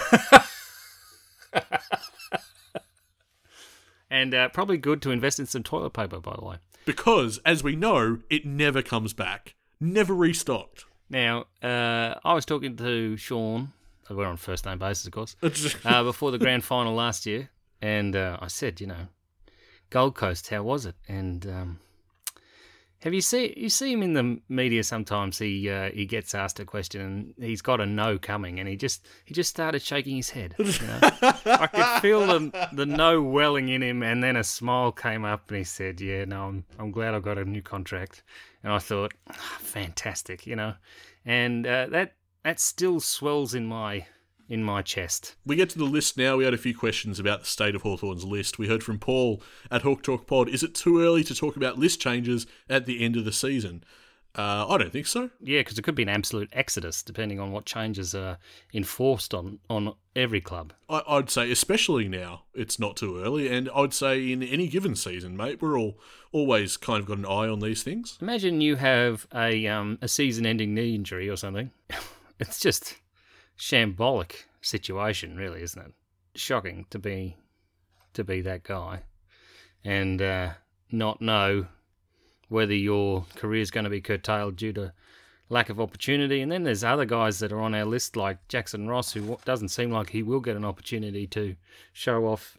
[4.10, 6.56] and uh, probably good to invest in some toilet paper, by the way.
[6.86, 9.54] Because, as we know, it never comes back.
[9.80, 10.84] Never restocked.
[11.10, 13.72] Now, uh, I was talking to Shaun,
[14.08, 15.36] We're on first name basis, of course.
[15.84, 17.50] uh, before the grand final last year,
[17.82, 19.08] and uh, I said, you know,
[19.90, 20.94] Gold Coast, how was it?
[21.08, 21.80] And um,
[23.04, 25.38] have you seen you see him in the media sometimes?
[25.38, 28.76] He uh, he gets asked a question and he's got a no coming, and he
[28.76, 30.54] just he just started shaking his head.
[30.58, 30.98] You know?
[31.02, 35.50] I could feel the the no welling in him, and then a smile came up,
[35.50, 38.22] and he said, "Yeah, no, I'm I'm glad I got a new contract."
[38.62, 40.72] And I thought, oh, fantastic, you know.
[41.26, 44.06] and uh, that that still swells in my
[44.48, 45.36] in my chest.
[45.44, 46.36] We get to the list now.
[46.36, 48.58] We had a few questions about the state of Hawthorn's list.
[48.58, 50.48] We heard from Paul at Hawk Talk Pod.
[50.48, 53.84] Is it too early to talk about list changes at the end of the season?
[54.36, 55.30] Uh, I don't think so.
[55.40, 58.38] Yeah, because it could be an absolute exodus depending on what changes are
[58.72, 60.72] enforced on, on every club.
[60.88, 63.48] I, I'd say, especially now, it's not too early.
[63.48, 66.00] And I'd say in any given season, mate, we're all
[66.32, 68.18] always kind of got an eye on these things.
[68.20, 71.70] Imagine you have a um, a season ending knee injury or something.
[72.40, 72.96] it's just
[73.58, 75.92] shambolic situation, really, isn't it?
[76.34, 77.36] Shocking to be
[78.14, 79.02] to be that guy
[79.84, 80.50] and uh,
[80.90, 81.66] not know
[82.48, 84.92] whether your career is going to be curtailed due to
[85.48, 86.40] lack of opportunity.
[86.40, 89.68] And then there's other guys that are on our list, like Jackson Ross, who doesn't
[89.68, 91.56] seem like he will get an opportunity to
[91.92, 92.58] show off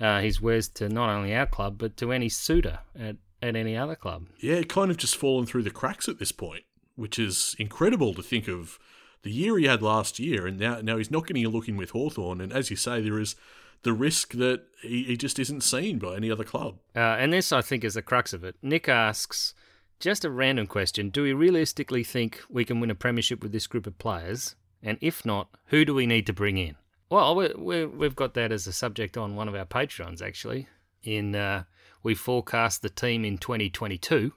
[0.00, 3.76] uh, his wares to not only our club but to any suitor at, at any
[3.76, 4.26] other club.
[4.40, 6.64] Yeah, kind of just fallen through the cracks at this point,
[6.96, 8.78] which is incredible to think of
[9.22, 11.76] the year he had last year, and now now he's not getting a look in
[11.76, 12.40] with Hawthorn.
[12.40, 13.36] And as you say, there is
[13.82, 16.78] the risk that he, he just isn't seen by any other club.
[16.94, 18.56] Uh, and this, I think, is the crux of it.
[18.62, 19.54] Nick asks,
[20.00, 23.66] just a random question: Do we realistically think we can win a premiership with this
[23.66, 24.56] group of players?
[24.82, 26.74] And if not, who do we need to bring in?
[27.08, 30.66] Well, we have got that as a subject on one of our Patreons, actually.
[31.04, 31.64] In uh,
[32.02, 34.32] we forecast the team in 2022,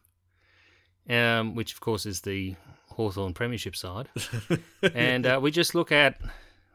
[1.09, 2.55] um, which of course is the
[2.95, 4.09] Hawthorn Premiership side.
[4.93, 6.19] and uh, we just look at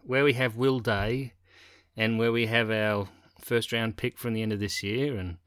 [0.04, 1.32] where we have Will Day
[1.96, 3.08] and where we have our
[3.40, 5.38] first round pick from the end of this year and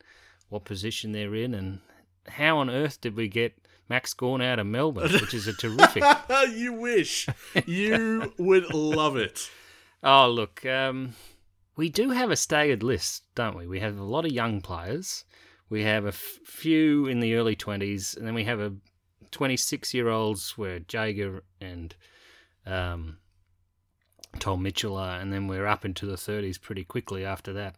[0.50, 1.80] what position they're in and
[2.28, 3.56] how on earth did we get
[3.88, 6.04] Max Gawn out of Melbourne, which is a terrific.
[6.52, 7.28] you wish.
[7.66, 9.50] You would love it.
[10.02, 11.14] Oh, look, um,
[11.76, 13.68] we do have a staggered list, don't we?
[13.68, 15.24] We have a lot of young players.
[15.70, 18.74] We have a f- few in the early 20s, and then we have a
[19.34, 21.96] 26 year olds where Jaeger and
[22.66, 23.18] um,
[24.40, 27.76] Tom Mitchell are, and then we're up into the 30s pretty quickly after that.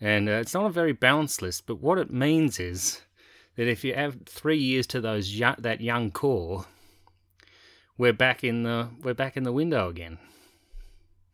[0.00, 3.00] And uh, it's not a very balanced list, but what it means is
[3.56, 6.66] that if you have three years to those young, that young core,
[7.96, 10.18] we're back in the we're back in the window again.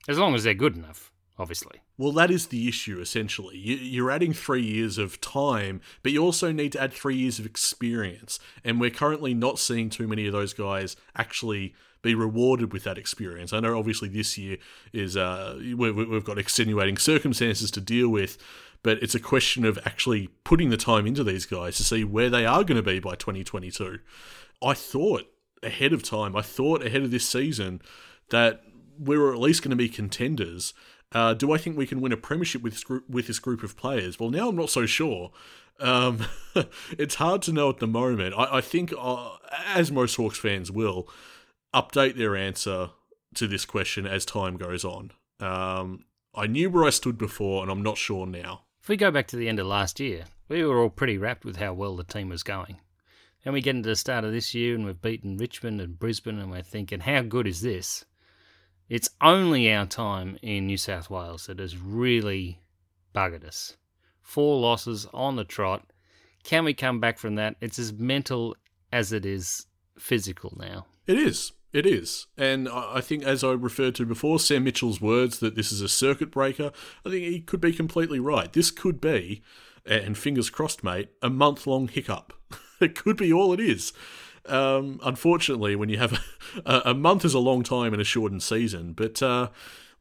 [0.09, 1.81] As long as they're good enough obviously.
[1.99, 3.57] Well, that is the issue, essentially.
[3.57, 7.47] You're adding three years of time, but you also need to add three years of
[7.47, 8.39] experience.
[8.63, 12.99] And we're currently not seeing too many of those guys actually be rewarded with that
[12.99, 13.53] experience.
[13.53, 14.59] I know, obviously, this year
[14.93, 18.39] is uh, we've got extenuating circumstances to deal with,
[18.83, 22.31] but it's a question of actually putting the time into these guys to see where
[22.31, 23.99] they are going to be by 2022.
[24.63, 25.25] I thought
[25.63, 27.81] ahead of time, I thought ahead of this season
[28.29, 28.63] that
[28.99, 30.75] we were at least going to be contenders
[31.15, 33.63] uh, do I think we can win a premiership with this group, with this group
[33.63, 34.19] of players?
[34.19, 35.31] Well, now I'm not so sure.
[35.81, 36.27] Um,
[36.99, 38.35] it's hard to know at the moment.
[38.37, 39.31] I, I think, uh,
[39.67, 41.09] as most Hawks fans will,
[41.73, 42.91] update their answer
[43.35, 45.13] to this question as time goes on.
[45.41, 48.63] Um, I knew where I stood before, and I'm not sure now.
[48.83, 51.45] If we go back to the end of last year, we were all pretty wrapped
[51.45, 52.79] with how well the team was going.
[53.45, 56.39] And we get into the start of this year, and we've beaten Richmond and Brisbane,
[56.39, 58.05] and we're thinking, how good is this?
[58.89, 62.61] It's only our time in New South Wales that has really
[63.15, 63.77] buggered us.
[64.21, 65.85] Four losses on the trot.
[66.43, 67.57] Can we come back from that?
[67.61, 68.57] It's as mental
[68.93, 69.67] as it is
[69.99, 70.87] physical now.
[71.07, 71.53] It is.
[71.73, 72.27] It is.
[72.37, 75.89] And I think, as I referred to before, Sam Mitchell's words that this is a
[75.89, 76.71] circuit breaker,
[77.05, 78.53] I think he could be completely right.
[78.53, 79.43] This could be,
[79.85, 82.33] and fingers crossed, mate, a month long hiccup.
[82.81, 83.93] it could be all it is.
[84.47, 86.21] Um, unfortunately, when you have
[86.67, 89.49] a, a, month is a long time in a shortened season, but uh,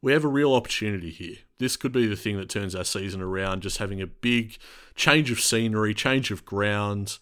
[0.02, 1.36] we have a real opportunity here.
[1.58, 3.62] This could be the thing that turns our season around.
[3.62, 4.58] Just having a big
[4.94, 7.18] change of scenery, change of ground,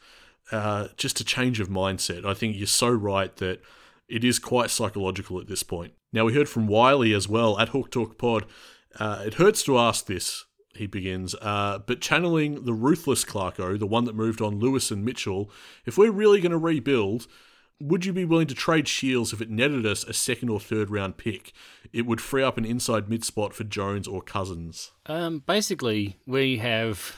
[0.50, 2.24] uh, just a change of mindset.
[2.24, 3.60] I think you're so right that
[4.08, 5.92] it is quite psychological at this point.
[6.12, 8.46] Now we heard from Wiley as well at Hawk Talk Pod.
[8.98, 11.34] Uh, it hurts to ask this he begins.
[11.40, 15.50] Uh, but channeling the ruthless Clarko, the one that moved on Lewis and Mitchell,
[15.84, 17.26] if we're really going to rebuild,
[17.80, 20.90] would you be willing to trade Shields if it netted us a second or third
[20.90, 21.52] round pick?
[21.92, 24.92] It would free up an inside mid spot for Jones or Cousins.
[25.06, 27.16] Um, basically, we have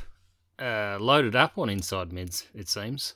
[0.58, 3.14] uh, loaded up on inside mids, it seems,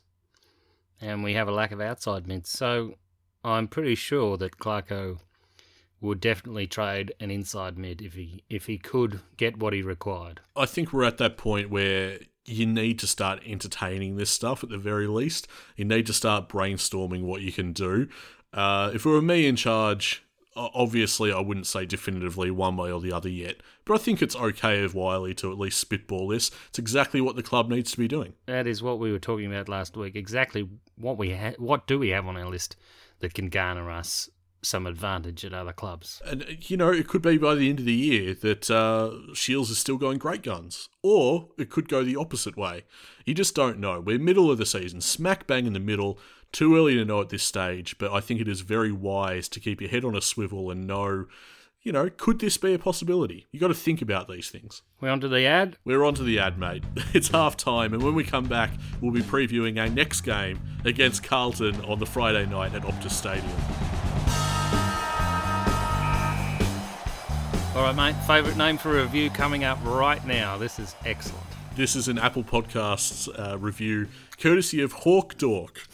[1.00, 2.50] and we have a lack of outside mids.
[2.50, 2.94] So
[3.42, 5.20] I'm pretty sure that Clarko
[6.00, 10.40] would definitely trade an inside mid if he if he could get what he required.
[10.56, 14.70] I think we're at that point where you need to start entertaining this stuff at
[14.70, 15.46] the very least.
[15.76, 18.08] You need to start brainstorming what you can do.
[18.52, 20.24] Uh, if it were me in charge,
[20.56, 24.34] obviously I wouldn't say definitively one way or the other yet, but I think it's
[24.34, 26.50] okay of Wiley to at least spitball this.
[26.68, 28.32] It's exactly what the club needs to be doing.
[28.46, 30.16] That is what we were talking about last week.
[30.16, 32.76] Exactly what we ha- what do we have on our list?
[33.20, 34.28] that can garner us
[34.62, 36.20] some advantage at other clubs.
[36.26, 39.70] And, you know, it could be by the end of the year that uh, Shields
[39.70, 40.88] is still going great guns.
[41.02, 42.84] Or it could go the opposite way.
[43.24, 44.00] You just don't know.
[44.00, 46.18] We're middle of the season, smack bang in the middle.
[46.50, 49.60] Too early to know at this stage, but I think it is very wise to
[49.60, 51.26] keep your head on a swivel and know,
[51.82, 53.46] you know, could this be a possibility?
[53.52, 54.80] You got to think about these things.
[54.98, 55.76] We're on to the ad.
[55.84, 56.84] We're on to the ad, mate.
[57.14, 58.70] It's half time, and when we come back,
[59.02, 63.97] we'll be previewing our next game against Carlton on the Friday night at Optus Stadium.
[67.78, 68.16] All right, mate.
[68.26, 70.58] Favorite name for a review coming up right now.
[70.58, 71.46] This is excellent.
[71.76, 75.86] This is an Apple Podcasts uh, review, courtesy of Hawk Dork.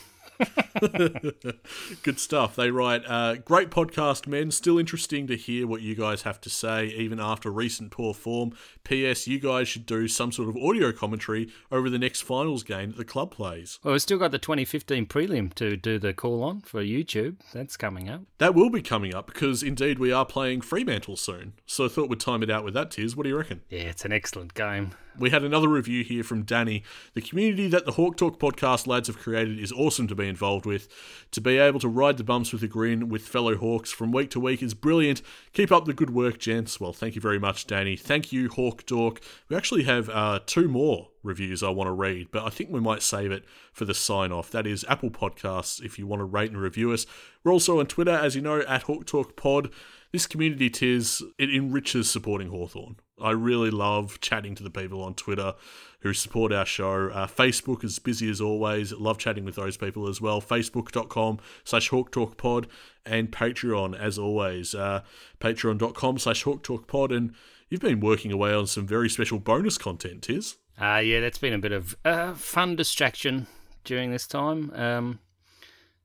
[2.03, 2.57] Good stuff.
[2.57, 4.51] They write, uh, great podcast, men.
[4.51, 8.53] Still interesting to hear what you guys have to say, even after recent poor form.
[8.83, 9.27] P.S.
[9.27, 12.97] You guys should do some sort of audio commentary over the next finals game that
[12.97, 13.79] the club plays.
[13.83, 17.37] Well, we've still got the 2015 prelim to do the call on for YouTube.
[17.53, 18.23] That's coming up.
[18.39, 21.55] That will be coming up because indeed we are playing Fremantle soon.
[21.67, 23.17] So I thought we'd time it out with that, Tizz.
[23.17, 23.63] What do you reckon?
[23.69, 24.93] Yeah, it's an excellent game.
[25.19, 26.83] We had another review here from Danny.
[27.15, 30.67] The community that the Hawk Talk podcast lads have created is awesome to be involved
[30.67, 30.89] with.
[31.31, 34.31] To be able to ride the bumps with a grin with fellow Hawks from week
[34.31, 35.23] to week is brilliant.
[35.53, 36.81] Keep up the good work, gents.
[36.81, 37.97] Well, thank you very much, Danny.
[37.97, 39.21] Thank you, Hawk Talk.
[39.49, 42.81] We actually have uh, two more reviews I want to read, but I think we
[42.81, 44.51] might save it for the sign off.
[44.51, 47.07] That is Apple Podcasts if you want to rate and review us.
[47.45, 49.71] We're also on Twitter, as you know, at Hawk Talk Pod.
[50.13, 52.97] This community Tizz it enriches supporting Hawthorn.
[53.21, 55.55] I really love chatting to the people on Twitter
[56.01, 57.11] who support our show.
[57.11, 58.93] Uh, Facebook is busy as always.
[58.93, 60.41] Love chatting with those people as well.
[60.43, 62.67] Facebook.com slash Hawk Talk Pod
[63.07, 64.75] and Patreon as always.
[64.75, 65.03] Uh,
[65.41, 67.13] Patreon.com slash Hawk Talk Pod.
[67.13, 67.35] And
[67.71, 70.57] you've been working away on some very special bonus content, Tizz.
[70.81, 73.47] Uh, yeah, that's been a bit of uh, fun distraction
[73.85, 74.73] during this time.
[74.75, 75.21] Um,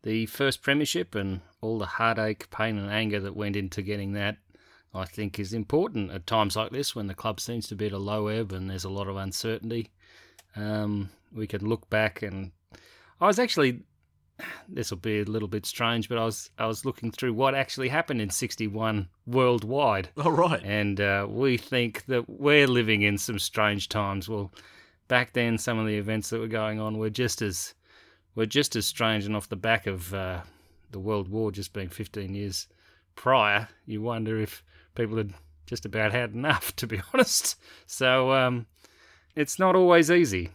[0.04, 4.38] the first premiership and all the heartache, pain, and anger that went into getting that,
[4.94, 7.92] I think, is important at times like this when the club seems to be at
[7.92, 9.92] a low ebb and there's a lot of uncertainty.
[10.56, 12.52] Um, we can look back and
[13.22, 13.82] I was actually
[14.70, 17.56] this will be a little bit strange, but I was I was looking through what
[17.56, 20.10] actually happened in '61 worldwide.
[20.18, 20.62] All right.
[20.64, 24.30] And uh, we think that we're living in some strange times.
[24.30, 24.52] Well,
[25.08, 27.74] back then, some of the events that were going on were just as
[28.36, 30.42] were just as strange, and off the back of uh,
[30.92, 32.68] the World War just being 15 years
[33.16, 34.64] prior, you wonder if
[35.00, 35.34] people had
[35.66, 37.56] just about had enough, to be honest.
[37.86, 38.68] So um,
[39.36, 40.50] it's not always easy.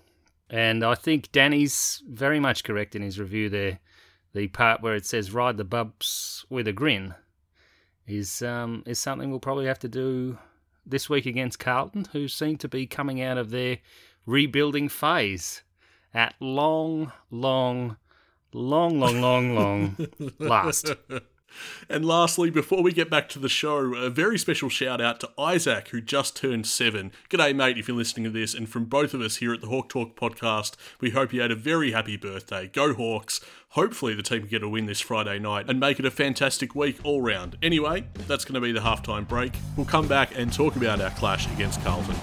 [0.51, 3.79] And I think Danny's very much correct in his review there.
[4.35, 7.15] The part where it says "ride the bumps with a grin"
[8.07, 10.39] is um, is something we'll probably have to do
[10.85, 13.79] this week against Carlton, who seem to be coming out of their
[14.27, 15.63] rebuilding phase
[16.13, 17.97] at long, long,
[18.53, 20.95] long, long, long, long last.
[21.88, 25.31] And lastly, before we get back to the show, a very special shout out to
[25.38, 27.12] Isaac, who just turned seven.
[27.31, 28.55] G'day, mate, if you're listening to this.
[28.55, 31.51] And from both of us here at the Hawk Talk podcast, we hope you had
[31.51, 32.69] a very happy birthday.
[32.69, 33.40] Go Hawks.
[33.71, 36.75] Hopefully, the team can get a win this Friday night and make it a fantastic
[36.75, 37.57] week all round.
[37.61, 39.53] Anyway, that's going to be the halftime break.
[39.77, 42.14] We'll come back and talk about our clash against Carlton.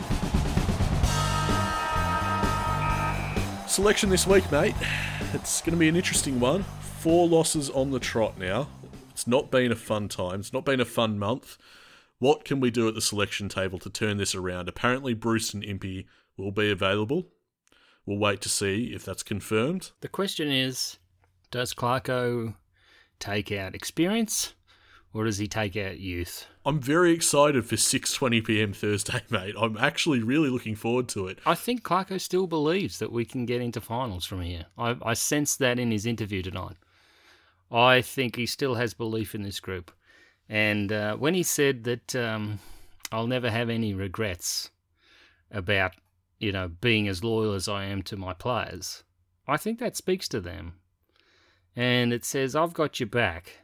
[3.67, 4.75] Selection this week, mate.
[5.33, 6.63] It's going to be an interesting one.
[6.99, 8.67] Four losses on the trot now.
[9.21, 10.39] It's not been a fun time.
[10.39, 11.59] It's not been a fun month.
[12.17, 14.67] What can we do at the selection table to turn this around?
[14.67, 16.07] Apparently, Bruce and Impey
[16.37, 17.27] will be available.
[18.03, 19.91] We'll wait to see if that's confirmed.
[20.01, 20.97] The question is
[21.51, 22.55] Does Clarko
[23.19, 24.55] take out experience
[25.13, 26.47] or does he take out youth?
[26.65, 28.73] I'm very excited for 6:20 p.m.
[28.73, 29.53] Thursday, mate.
[29.55, 31.37] I'm actually really looking forward to it.
[31.45, 34.65] I think Clarko still believes that we can get into finals from here.
[34.79, 36.77] I, I sense that in his interview tonight.
[37.71, 39.91] I think he still has belief in this group.
[40.49, 42.59] And uh, when he said that um,
[43.11, 44.69] I'll never have any regrets
[45.49, 45.93] about,
[46.39, 49.03] you know, being as loyal as I am to my players,
[49.47, 50.73] I think that speaks to them.
[51.75, 53.59] And it says, I've got your back.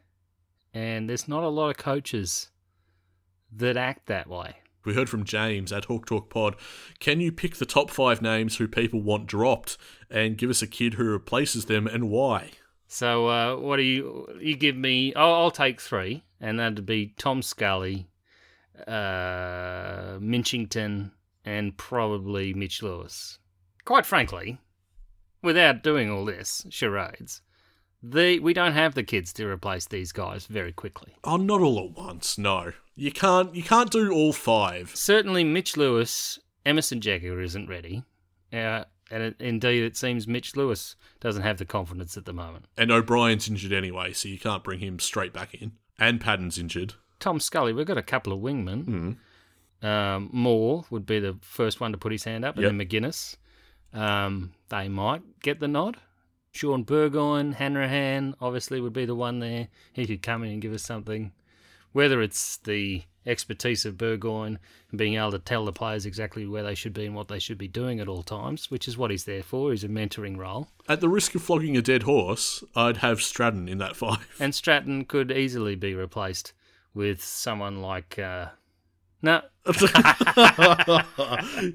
[0.74, 2.50] And there's not a lot of coaches
[3.52, 4.58] that act that way.
[4.86, 6.56] We heard from James at Hawk Talk Pod.
[7.00, 9.78] Can you pick the top five names who people want dropped
[10.10, 12.52] and give us a kid who replaces them and why?
[12.88, 15.14] So, uh, what do you you give me?
[15.16, 18.08] Oh, I'll take three, and that'd be Tom Scully,
[18.88, 21.12] uh, Minchington,
[21.44, 23.40] and probably Mitch Lewis.
[23.84, 24.58] Quite frankly,
[25.42, 27.42] without doing all this charades,
[28.02, 31.14] the we don't have the kids to replace these guys very quickly.
[31.26, 32.38] Oh, not all at once.
[32.38, 33.54] No, you can't.
[33.54, 34.96] You can't do all five.
[34.96, 38.04] Certainly, Mitch Lewis, Emerson Jeka isn't ready.
[38.54, 42.66] Uh, And it, indeed, it seems Mitch Lewis doesn't have the confidence at the moment.
[42.78, 45.72] And O'Brien's injured anyway, so you can't bring him straight back in.
[45.98, 46.96] And Patton's injured.
[47.20, 49.16] Tom Scully, we've got a couple of wingmen.
[49.82, 52.72] Um, Moore would be the first one to put his hand up, and Yep.
[52.72, 53.36] then Maginness.
[53.94, 55.98] Um, they might get the nod.
[56.52, 59.68] Shaun Burgoyne, Hanrahan, obviously would be the one there.
[59.94, 61.32] He could come in and give us something.
[61.94, 64.58] Whether it's the expertise of Burgoyne
[64.90, 67.40] and being able to tell the players exactly where they should be and what they
[67.40, 69.72] should be doing at all times, which is what he's there for.
[69.72, 70.70] He's a mentoring role.
[70.88, 74.26] At the risk of flogging a dead horse, I'd have Stratton in that five.
[74.40, 76.54] And Stratton could easily be replaced
[76.94, 78.18] with someone like.
[78.18, 78.48] Uh,
[79.22, 79.42] no,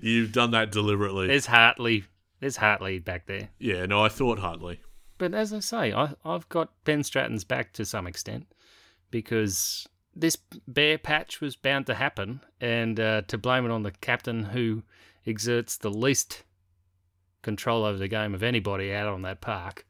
[0.00, 1.26] You've done that deliberately.
[1.26, 2.04] there's Hartley.
[2.40, 3.50] There's Hartley back there.
[3.58, 4.80] yeah, no, I thought Hartley.
[5.18, 8.46] But as I say, I, I've got Ben Stratton's back to some extent
[9.10, 10.36] because this
[10.68, 14.82] bare patch was bound to happen, and uh, to blame it on the captain who
[15.26, 16.44] exerts the least
[17.42, 19.86] control over the game of anybody out on that park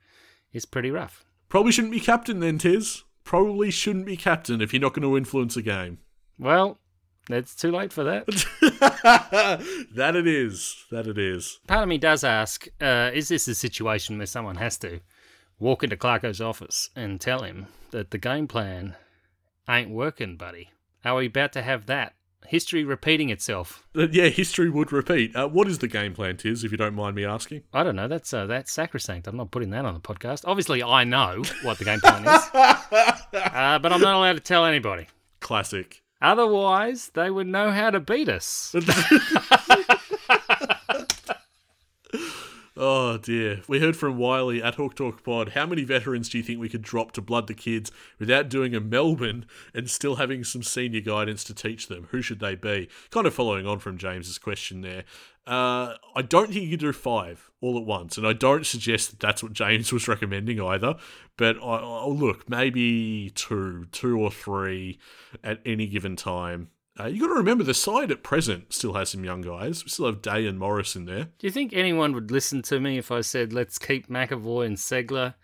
[0.52, 1.24] is pretty rough.
[1.48, 3.02] Probably shouldn't be captain then, Tizz.
[3.24, 5.98] Probably shouldn't be captain if you're not going to influence a game.
[6.38, 6.78] Well,
[7.30, 8.26] it's too late for that.
[9.94, 10.84] that it is.
[10.90, 11.60] That it is.
[11.66, 15.00] Part of me does ask uh, is this a situation where someone has to
[15.58, 18.96] walk into Clarko's office and tell him that the game plan
[19.68, 20.70] ain't working, buddy?
[21.04, 22.14] Are we about to have that?
[22.46, 23.86] History repeating itself.
[23.96, 25.34] Uh, yeah, history would repeat.
[25.34, 27.62] Uh, what is the game plan, Tizz, if you don't mind me asking?
[27.72, 28.08] I don't know.
[28.08, 29.28] That's uh, that's sacrosanct.
[29.28, 30.42] I'm not putting that on the podcast.
[30.44, 34.64] Obviously, I know what the game plan is, uh, but I'm not allowed to tell
[34.66, 35.06] anybody.
[35.40, 36.02] Classic.
[36.20, 38.74] Otherwise, they would know how to beat us.
[42.74, 43.60] Oh dear.
[43.68, 45.50] We heard from Wiley at Hawk Talk Pod.
[45.50, 48.74] How many veterans do you think we could drop to blood the kids without doing
[48.74, 49.44] a Melbourne
[49.74, 52.08] and still having some senior guidance to teach them?
[52.12, 52.88] Who should they be?
[53.10, 55.04] Kind of following on from James's question there.
[55.46, 59.20] Uh, I don't think you do five all at once, and I don't suggest that
[59.20, 60.94] that's what James was recommending either.
[61.36, 64.98] But I, I look, maybe two, two or three
[65.44, 66.68] at any given time.
[67.00, 69.82] Uh, you got to remember the side at present still has some young guys.
[69.82, 71.24] We still have Day and Morris in there.
[71.38, 74.76] Do you think anyone would listen to me if I said let's keep McEvoy and
[74.76, 75.34] Ceglar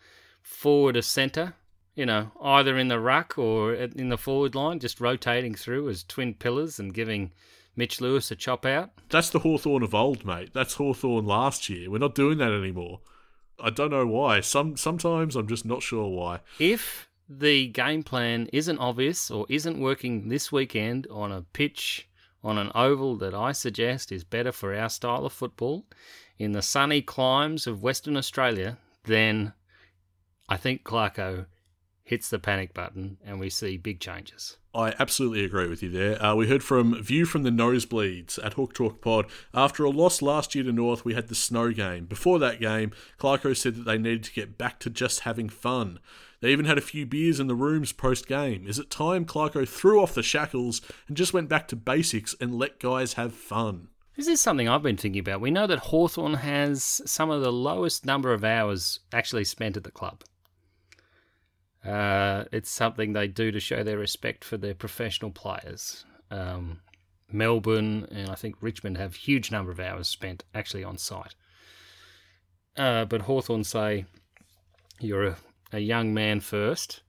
[0.43, 1.55] forward of centre?
[1.95, 6.05] You know, either in the ruck or in the forward line, just rotating through as
[6.05, 7.33] twin pillars and giving
[7.75, 8.91] Mitch Lewis a chop out.
[9.09, 10.51] That's the Hawthorn of old, mate.
[10.53, 11.91] That's Hawthorn last year.
[11.91, 13.01] We're not doing that anymore.
[13.59, 14.41] I don't know why.
[14.41, 16.41] Some sometimes I'm just not sure why.
[16.61, 22.09] If the game plan isn't obvious or isn't working this weekend on a pitch
[22.43, 25.85] on an oval that I suggest is better for our style of football
[26.39, 29.53] in the sunny climes of Western Australia, then
[30.49, 31.47] I think Clarko
[32.05, 34.57] hits the panic button and we see big changes.
[34.75, 36.23] I absolutely agree with you there.
[36.23, 39.27] Uh, we heard from View from the Nosebleeds at Hawk Talk Pod.
[39.53, 42.07] After a loss last year to North, we had the snow game.
[42.07, 45.99] Before that game, Clarko said that they needed to get back to just having fun.
[46.41, 48.67] They even had a few beers in the rooms post game.
[48.67, 52.55] Is it time Clarko threw off the shackles and just went back to basics and
[52.59, 53.89] let guys have fun?
[54.17, 55.41] This is something I've been thinking about.
[55.41, 59.85] We know that Hawthorn has some of the lowest number of hours actually spent at
[59.85, 60.23] the club.
[61.85, 66.05] Uh, it's something they do to show their respect for their professional players.
[66.31, 66.81] Um,
[67.31, 71.35] Melbourne and I think Richmond have huge number of hours spent actually on site.
[72.77, 74.07] Uh, but Hawthorn say
[75.01, 75.37] you're a,
[75.73, 77.03] a young man first.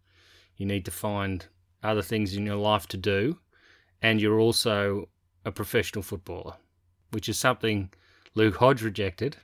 [0.57, 1.45] You need to find
[1.83, 3.39] other things in your life to do,
[4.01, 5.09] and you're also
[5.45, 6.55] a professional footballer
[7.11, 7.89] which is something
[8.35, 9.37] Luke Hodge rejected.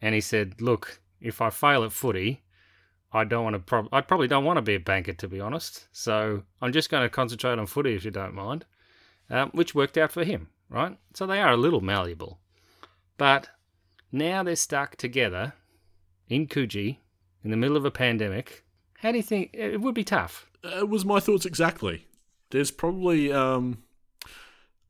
[0.00, 2.42] And he said, "Look, if I fail at footy,
[3.12, 3.88] I don't want to.
[3.92, 5.88] I probably don't want to be a banker, to be honest.
[5.92, 8.64] So I'm just going to concentrate on footy, if you don't mind."
[9.28, 10.96] Um, which worked out for him, right?
[11.14, 12.38] So they are a little malleable,
[13.16, 13.48] but
[14.12, 15.54] now they're stuck together
[16.28, 16.98] in Coogee
[17.46, 18.64] in the middle of a pandemic.
[18.98, 20.50] How do you think it would be tough?
[20.64, 22.08] It was my thoughts exactly.
[22.50, 23.84] There's probably um,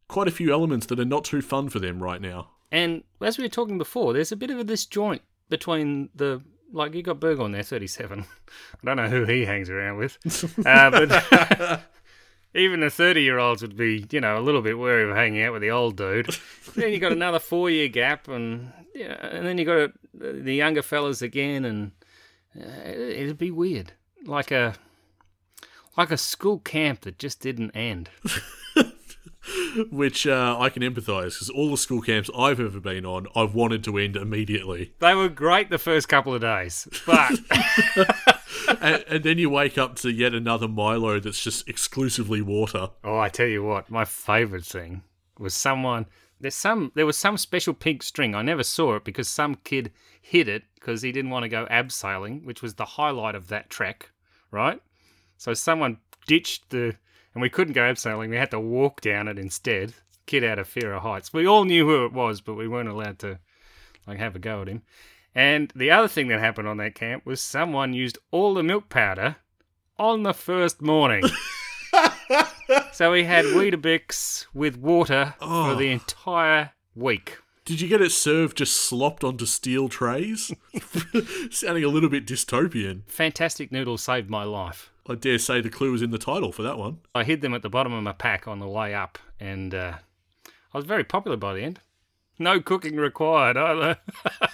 [0.09, 2.49] quite a few elements that are not too fun for them right now.
[2.73, 6.43] And as we were talking before, there's a bit of a disjoint between the
[6.73, 8.25] like you got Berg on there, 37.
[8.83, 10.19] I don't know who he hangs around with,
[10.67, 11.83] uh, but
[12.55, 15.43] even the 30 year olds would be, you know, a little bit wary of hanging
[15.43, 16.35] out with the old dude.
[16.75, 20.83] then you got another four year gap, and yeah, and then you got the younger
[20.83, 22.06] fellas again, and uh,
[22.59, 23.93] it'd be weird,
[24.25, 24.75] like a
[25.97, 28.11] like a school camp that just didn't end.
[29.91, 33.55] Which uh, I can empathise because all the school camps I've ever been on, I've
[33.55, 34.95] wanted to end immediately.
[34.99, 37.39] They were great the first couple of days, but.
[38.81, 42.91] and, and then you wake up to yet another Milo that's just exclusively water.
[43.05, 45.03] Oh, I tell you what, my favourite thing
[45.39, 46.07] was someone.
[46.41, 46.93] There's some.
[46.95, 48.35] There was some special pink string.
[48.35, 51.67] I never saw it because some kid hid it because he didn't want to go
[51.71, 54.11] abseiling, which was the highlight of that trek,
[54.51, 54.81] right?
[55.37, 56.97] So someone ditched the,
[57.35, 58.31] and we couldn't go abseiling.
[58.31, 59.95] We had to walk down it instead.
[60.27, 61.33] Kid out of fear of heights.
[61.33, 63.39] We all knew who it was, but we weren't allowed to
[64.07, 64.83] like have a go at him.
[65.35, 68.89] And the other thing that happened on that camp was someone used all the milk
[68.89, 69.37] powder
[69.99, 71.25] on the first morning.
[72.93, 75.71] so we had Weetabix with water Oh.
[75.71, 77.39] for the entire week.
[77.65, 80.53] Did you get it served just slopped onto steel trays?
[81.51, 83.03] Sounding a little bit dystopian.
[83.09, 84.91] Fantastic noodles saved my life.
[85.09, 86.99] I dare say the clue was in the title for that one.
[87.15, 89.95] I hid them at the bottom of my pack on the way up, and uh,
[90.73, 91.81] I was very popular by the end.
[92.39, 93.99] No cooking required either.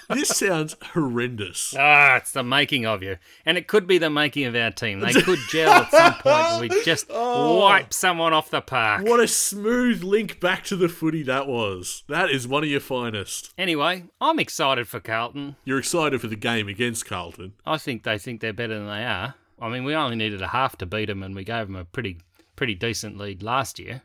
[0.09, 1.73] This sounds horrendous.
[1.77, 3.17] ah, it's the making of you.
[3.45, 4.99] And it could be the making of our team.
[4.99, 7.57] They could gel at some point and we just Oh.
[7.59, 9.05] wipe someone off the park.
[9.07, 12.03] What a smooth link back to the footy that was.
[12.09, 13.53] That is one of your finest.
[13.57, 15.55] Anyway, I'm excited for Carlton.
[15.65, 17.53] You're excited for the game against Carlton.
[17.65, 19.33] I think they think they're better than they are.
[19.59, 21.85] I mean, we only needed a half to beat them, and we gave them a
[21.85, 22.19] pretty,
[22.55, 24.01] pretty decent lead last year.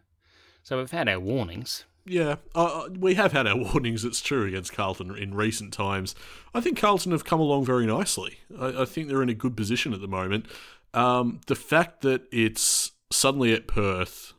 [0.62, 1.84] So we've had our warnings.
[2.08, 6.14] Yeah, uh, uh, we have had our warnings, it's true, against Carlton in recent times.
[6.54, 8.38] I think Carlton have come along very nicely.
[8.58, 10.46] I, I think they're in a good position at the moment.
[10.94, 14.32] Um, the fact that it's suddenly at Perth,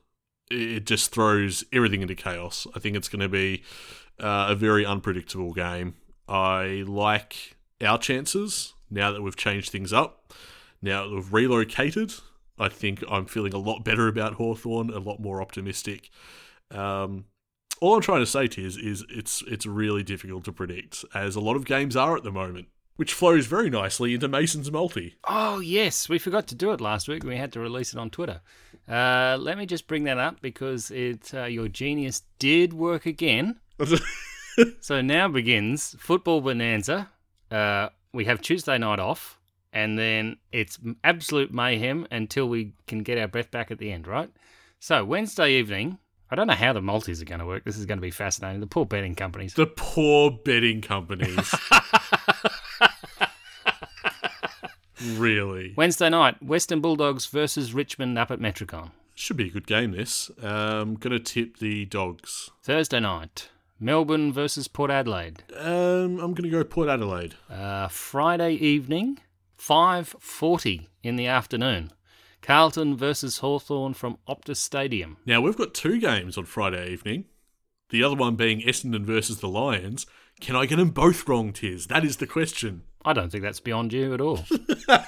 [0.49, 2.65] it just throws everything into chaos.
[2.75, 3.63] I think it's going to be
[4.19, 5.95] uh, a very unpredictable game.
[6.27, 10.33] I like our chances now that we've changed things up,
[10.81, 12.13] now that we've relocated.
[12.57, 16.09] I think I'm feeling a lot better about Hawthorn, a lot more optimistic.
[16.71, 17.25] Um,
[17.81, 21.05] all I'm trying to say to you is, is it's it's really difficult to predict,
[21.13, 24.71] as a lot of games are at the moment, which flows very nicely into Mason's
[24.71, 25.15] multi.
[25.23, 27.23] Oh, yes, we forgot to do it last week.
[27.23, 28.41] We had to release it on Twitter.
[28.87, 33.59] Uh, let me just bring that up because it uh, your genius did work again.
[34.81, 37.09] So now begins football bonanza.
[37.49, 39.39] Uh, we have Tuesday night off,
[39.71, 44.07] and then it's absolute mayhem until we can get our breath back at the end,
[44.07, 44.29] right?
[44.79, 45.99] So Wednesday evening,
[46.31, 47.63] I don't know how the multis are going to work.
[47.63, 48.59] This is going to be fascinating.
[48.59, 49.55] The poor betting companies.
[49.55, 51.53] the poor betting companies.
[55.03, 55.73] really.
[55.75, 58.91] Wednesday night, Western Bulldogs versus Richmond up at Metricon.
[59.15, 60.31] Should be a good game, this.
[60.41, 62.51] Um, gonna tip the dogs.
[62.63, 63.49] Thursday night,
[63.79, 65.43] Melbourne versus Port Adelaide.
[65.57, 67.35] Um, I'm gonna go Port Adelaide.
[67.49, 69.19] Uh, Friday evening,
[69.57, 71.91] 5.40 in the afternoon.
[72.41, 75.17] Carlton versus Hawthorn from Optus Stadium.
[75.25, 77.25] Now, we've got two games on Friday evening.
[77.89, 80.05] The other one being Essendon versus the Lions.
[80.39, 81.87] Can I get them both wrong, Tizz?
[81.87, 82.83] That is the question.
[83.03, 84.45] I don't think that's beyond you at all.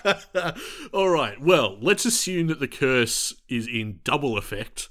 [0.93, 1.39] All right.
[1.41, 4.89] Well, let's assume that the curse is in double effect.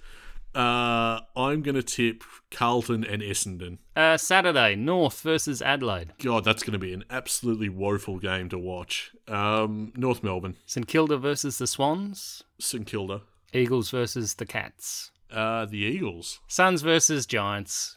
[0.55, 3.78] Uh, I'm going to tip Carlton and Essendon.
[3.94, 6.12] Uh, Saturday, North versus Adelaide.
[6.18, 9.12] God, that's going to be an absolutely woeful game to watch.
[9.28, 12.42] Um, North Melbourne, St Kilda versus the Swans.
[12.59, 13.22] St Kilda,
[13.53, 15.12] Eagles versus the Cats.
[15.32, 16.40] uh, the Eagles.
[16.48, 17.96] Suns versus Giants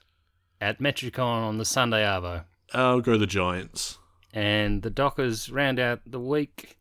[0.62, 2.43] at Metricon on the Sunday Arvo.
[2.74, 3.97] I'll go the Giants.
[4.32, 6.78] And the Dockers round out the week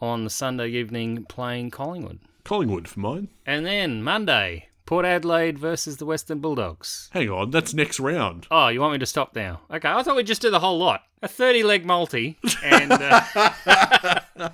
[0.00, 2.20] on the Sunday evening playing Collingwood.
[2.44, 3.28] Collingwood for mine.
[3.46, 7.10] And then Monday, Port Adelaide versus the Western Bulldogs.
[7.12, 8.46] Hang on, that's next round.
[8.50, 9.60] Oh, you want me to stop now?
[9.70, 11.02] Okay, I thought we'd just do the whole lot.
[11.22, 12.38] A 30 leg multi.
[12.62, 14.20] And uh,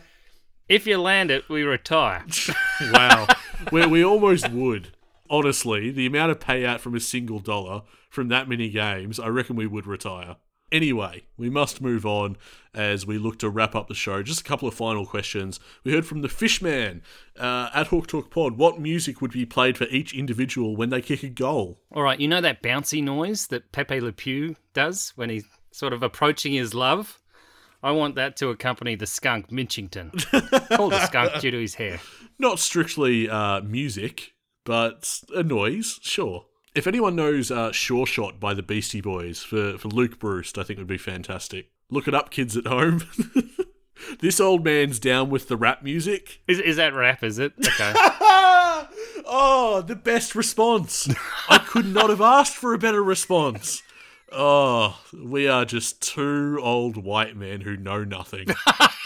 [0.69, 2.25] if you land it, we retire.
[2.93, 3.29] Wow.
[3.71, 4.89] we, we almost would.
[5.31, 9.55] Honestly, the amount of payout from a single dollar from that many games, I reckon
[9.55, 10.37] we would retire.
[10.73, 12.39] Anyway, we must move on
[12.75, 14.23] as we look to wrap up the show.
[14.23, 15.61] Just a couple of final questions.
[15.85, 17.03] We heard from the Fishman
[17.39, 18.57] uh, at Hawk Talk Pod.
[18.57, 21.79] What music would be played for each individual when they kick a goal?
[21.95, 25.93] All right, you know that bouncy noise that Pepe Le Pew does when he's sort
[25.93, 27.21] of approaching his love?
[27.83, 30.13] I want that to accompany the skunk Minchington.
[30.77, 32.01] Called the skunk due to his hair.
[32.39, 34.33] Not strictly uh, music,
[34.65, 36.47] but a noise, sure.
[36.75, 40.63] If anyone knows uh, Sure Shot by the Beastie Boys for, for Luke Bruce, I
[40.63, 41.71] think it would be fantastic.
[41.91, 43.05] Look it up, kids at home.
[44.21, 46.41] this old man's down with the rap music.
[46.49, 47.53] Is, is that rap, is it?
[47.63, 47.93] Okay.
[49.27, 51.09] oh, the best response.
[51.49, 53.83] I could not have asked for a better response.
[54.33, 58.49] Oh, we are just two old white men who know nothing.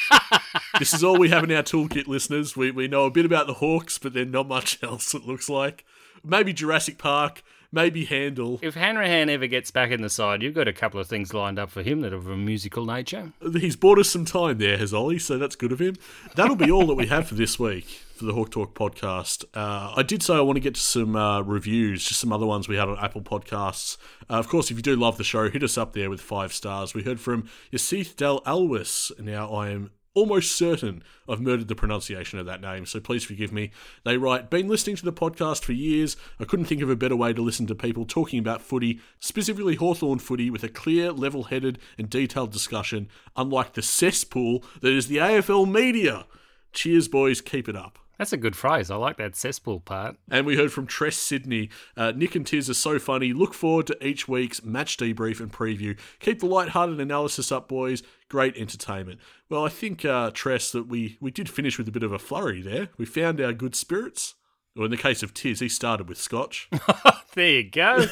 [0.79, 2.57] this is all we have in our toolkit, listeners.
[2.57, 5.49] We, we know a bit about the Hawks, but then not much else, it looks
[5.49, 5.85] like.
[6.25, 7.43] Maybe Jurassic Park,
[7.73, 8.59] maybe handle.
[8.63, 11.59] If Hanrahan ever gets back in the side, you've got a couple of things lined
[11.59, 13.33] up for him that are of a musical nature.
[13.53, 15.97] He's bought us some time there, has Ollie, so that's good of him.
[16.35, 19.45] That'll be all that we have for this week for the Hawk Talk podcast.
[19.55, 22.47] Uh, I did say I want to get to some uh, reviews, just some other
[22.47, 23.99] ones we had on Apple Podcasts.
[24.31, 26.53] Uh, of course, if you do love the show, hit us up there with five
[26.53, 26.95] stars.
[26.95, 29.17] We heard from Yasith Del Alwis.
[29.19, 33.23] And now, I am almost certain I've murdered the pronunciation of that name, so please
[33.23, 33.71] forgive me.
[34.05, 36.17] They write, Been listening to the podcast for years.
[36.41, 39.77] I couldn't think of a better way to listen to people talking about footy, specifically
[39.77, 45.07] Hawthorn footy, with a clear, level headed, and detailed discussion, unlike the cesspool that is
[45.07, 46.27] the AFL media.
[46.73, 47.41] Cheers, boys.
[47.41, 47.99] Keep it up.
[48.19, 48.91] That's a good phrase.
[48.91, 50.17] I like that cesspool part.
[50.31, 51.69] And we heard from Tress Sydney.
[51.97, 53.33] Uh, Nick and Tizz are so funny.
[53.33, 55.99] Look forward to each week's match debrief and preview.
[56.21, 58.03] Keep the light-hearted analysis up, boys.
[58.29, 59.21] Great entertainment.
[59.49, 62.19] Well, I think, uh, Tress, that we, we did finish with a bit of a
[62.19, 62.89] flurry there.
[62.97, 64.35] We found our good spirits.
[64.77, 66.69] Or in the case of Tizz, he started with scotch.
[67.35, 68.07] there you go.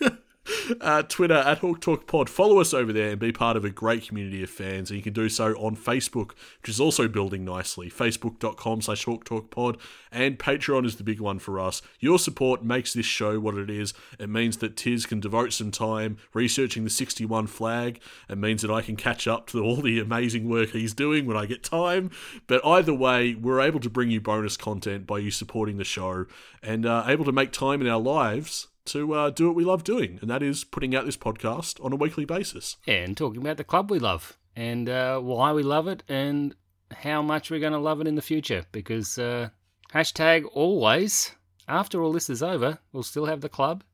[0.80, 2.28] uh, Twitter at Hawk Talk Pod.
[2.28, 4.90] Follow us over there and be part of a great community of fans.
[4.90, 6.30] And you can do so on Facebook,
[6.60, 7.90] which is also building nicely.
[7.90, 9.76] Facebook.com slash Hawk Talk Pod.
[10.10, 11.82] And Patreon is the big one for us.
[11.98, 13.94] Your support makes this show what it is.
[14.18, 18.00] It means that Tizz can devote some time researching the 61 flag.
[18.28, 21.36] It means that I can catch up to all the amazing work he's doing when
[21.36, 22.10] I get time.
[22.46, 26.26] But either way, we're able to bring you bonus content by you supporting the show
[26.62, 29.84] and uh, able to make time in our lives to uh, do what we love
[29.84, 32.76] doing, and that is putting out this podcast on a weekly basis.
[32.86, 36.54] And talking about the club we love and uh, why we love it and
[36.92, 38.66] how much we're going to love it in the future.
[38.72, 39.50] Because uh,
[39.92, 41.32] hashtag always,
[41.68, 43.84] after all this is over, we'll still have the club.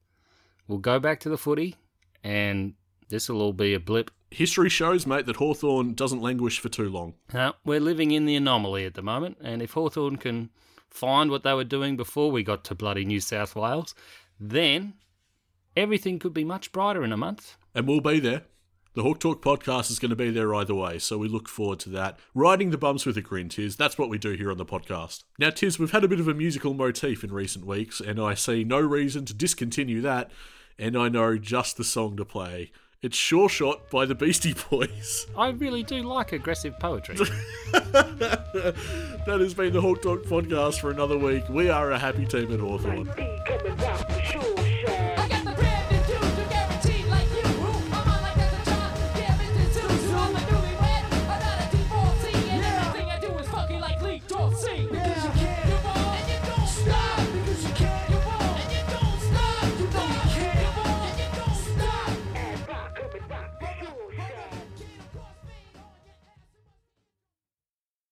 [0.66, 1.76] We'll go back to the footy,
[2.24, 2.74] and
[3.08, 4.10] this will all be a blip.
[4.30, 7.14] History shows, mate, that Hawthorn doesn't languish for too long.
[7.32, 10.50] Uh, we're living in the anomaly at the moment, and if Hawthorn can
[10.90, 13.94] find what they were doing before we got to bloody New South Wales,
[14.38, 14.94] then
[15.76, 17.56] everything could be much brighter in a month.
[17.74, 18.42] And we'll be there.
[18.94, 21.80] The Hawk Talk podcast is going to be there either way, so we look forward
[21.80, 22.18] to that.
[22.34, 23.76] Riding the bumps with a grin, Tizz.
[23.76, 25.24] That's what we do here on the podcast.
[25.38, 28.32] Now, Tizz, we've had a bit of a musical motif in recent weeks, and I
[28.32, 30.30] see no reason to discontinue that,
[30.78, 32.72] and I know just the song to play.
[33.02, 35.26] It's Sure Shot by the Beastie Boys.
[35.36, 37.16] I really do like aggressive poetry.
[37.72, 38.76] that
[39.26, 41.46] has been the Hawk Talk podcast for another week.
[41.50, 43.10] We are a happy team at Hawthorn.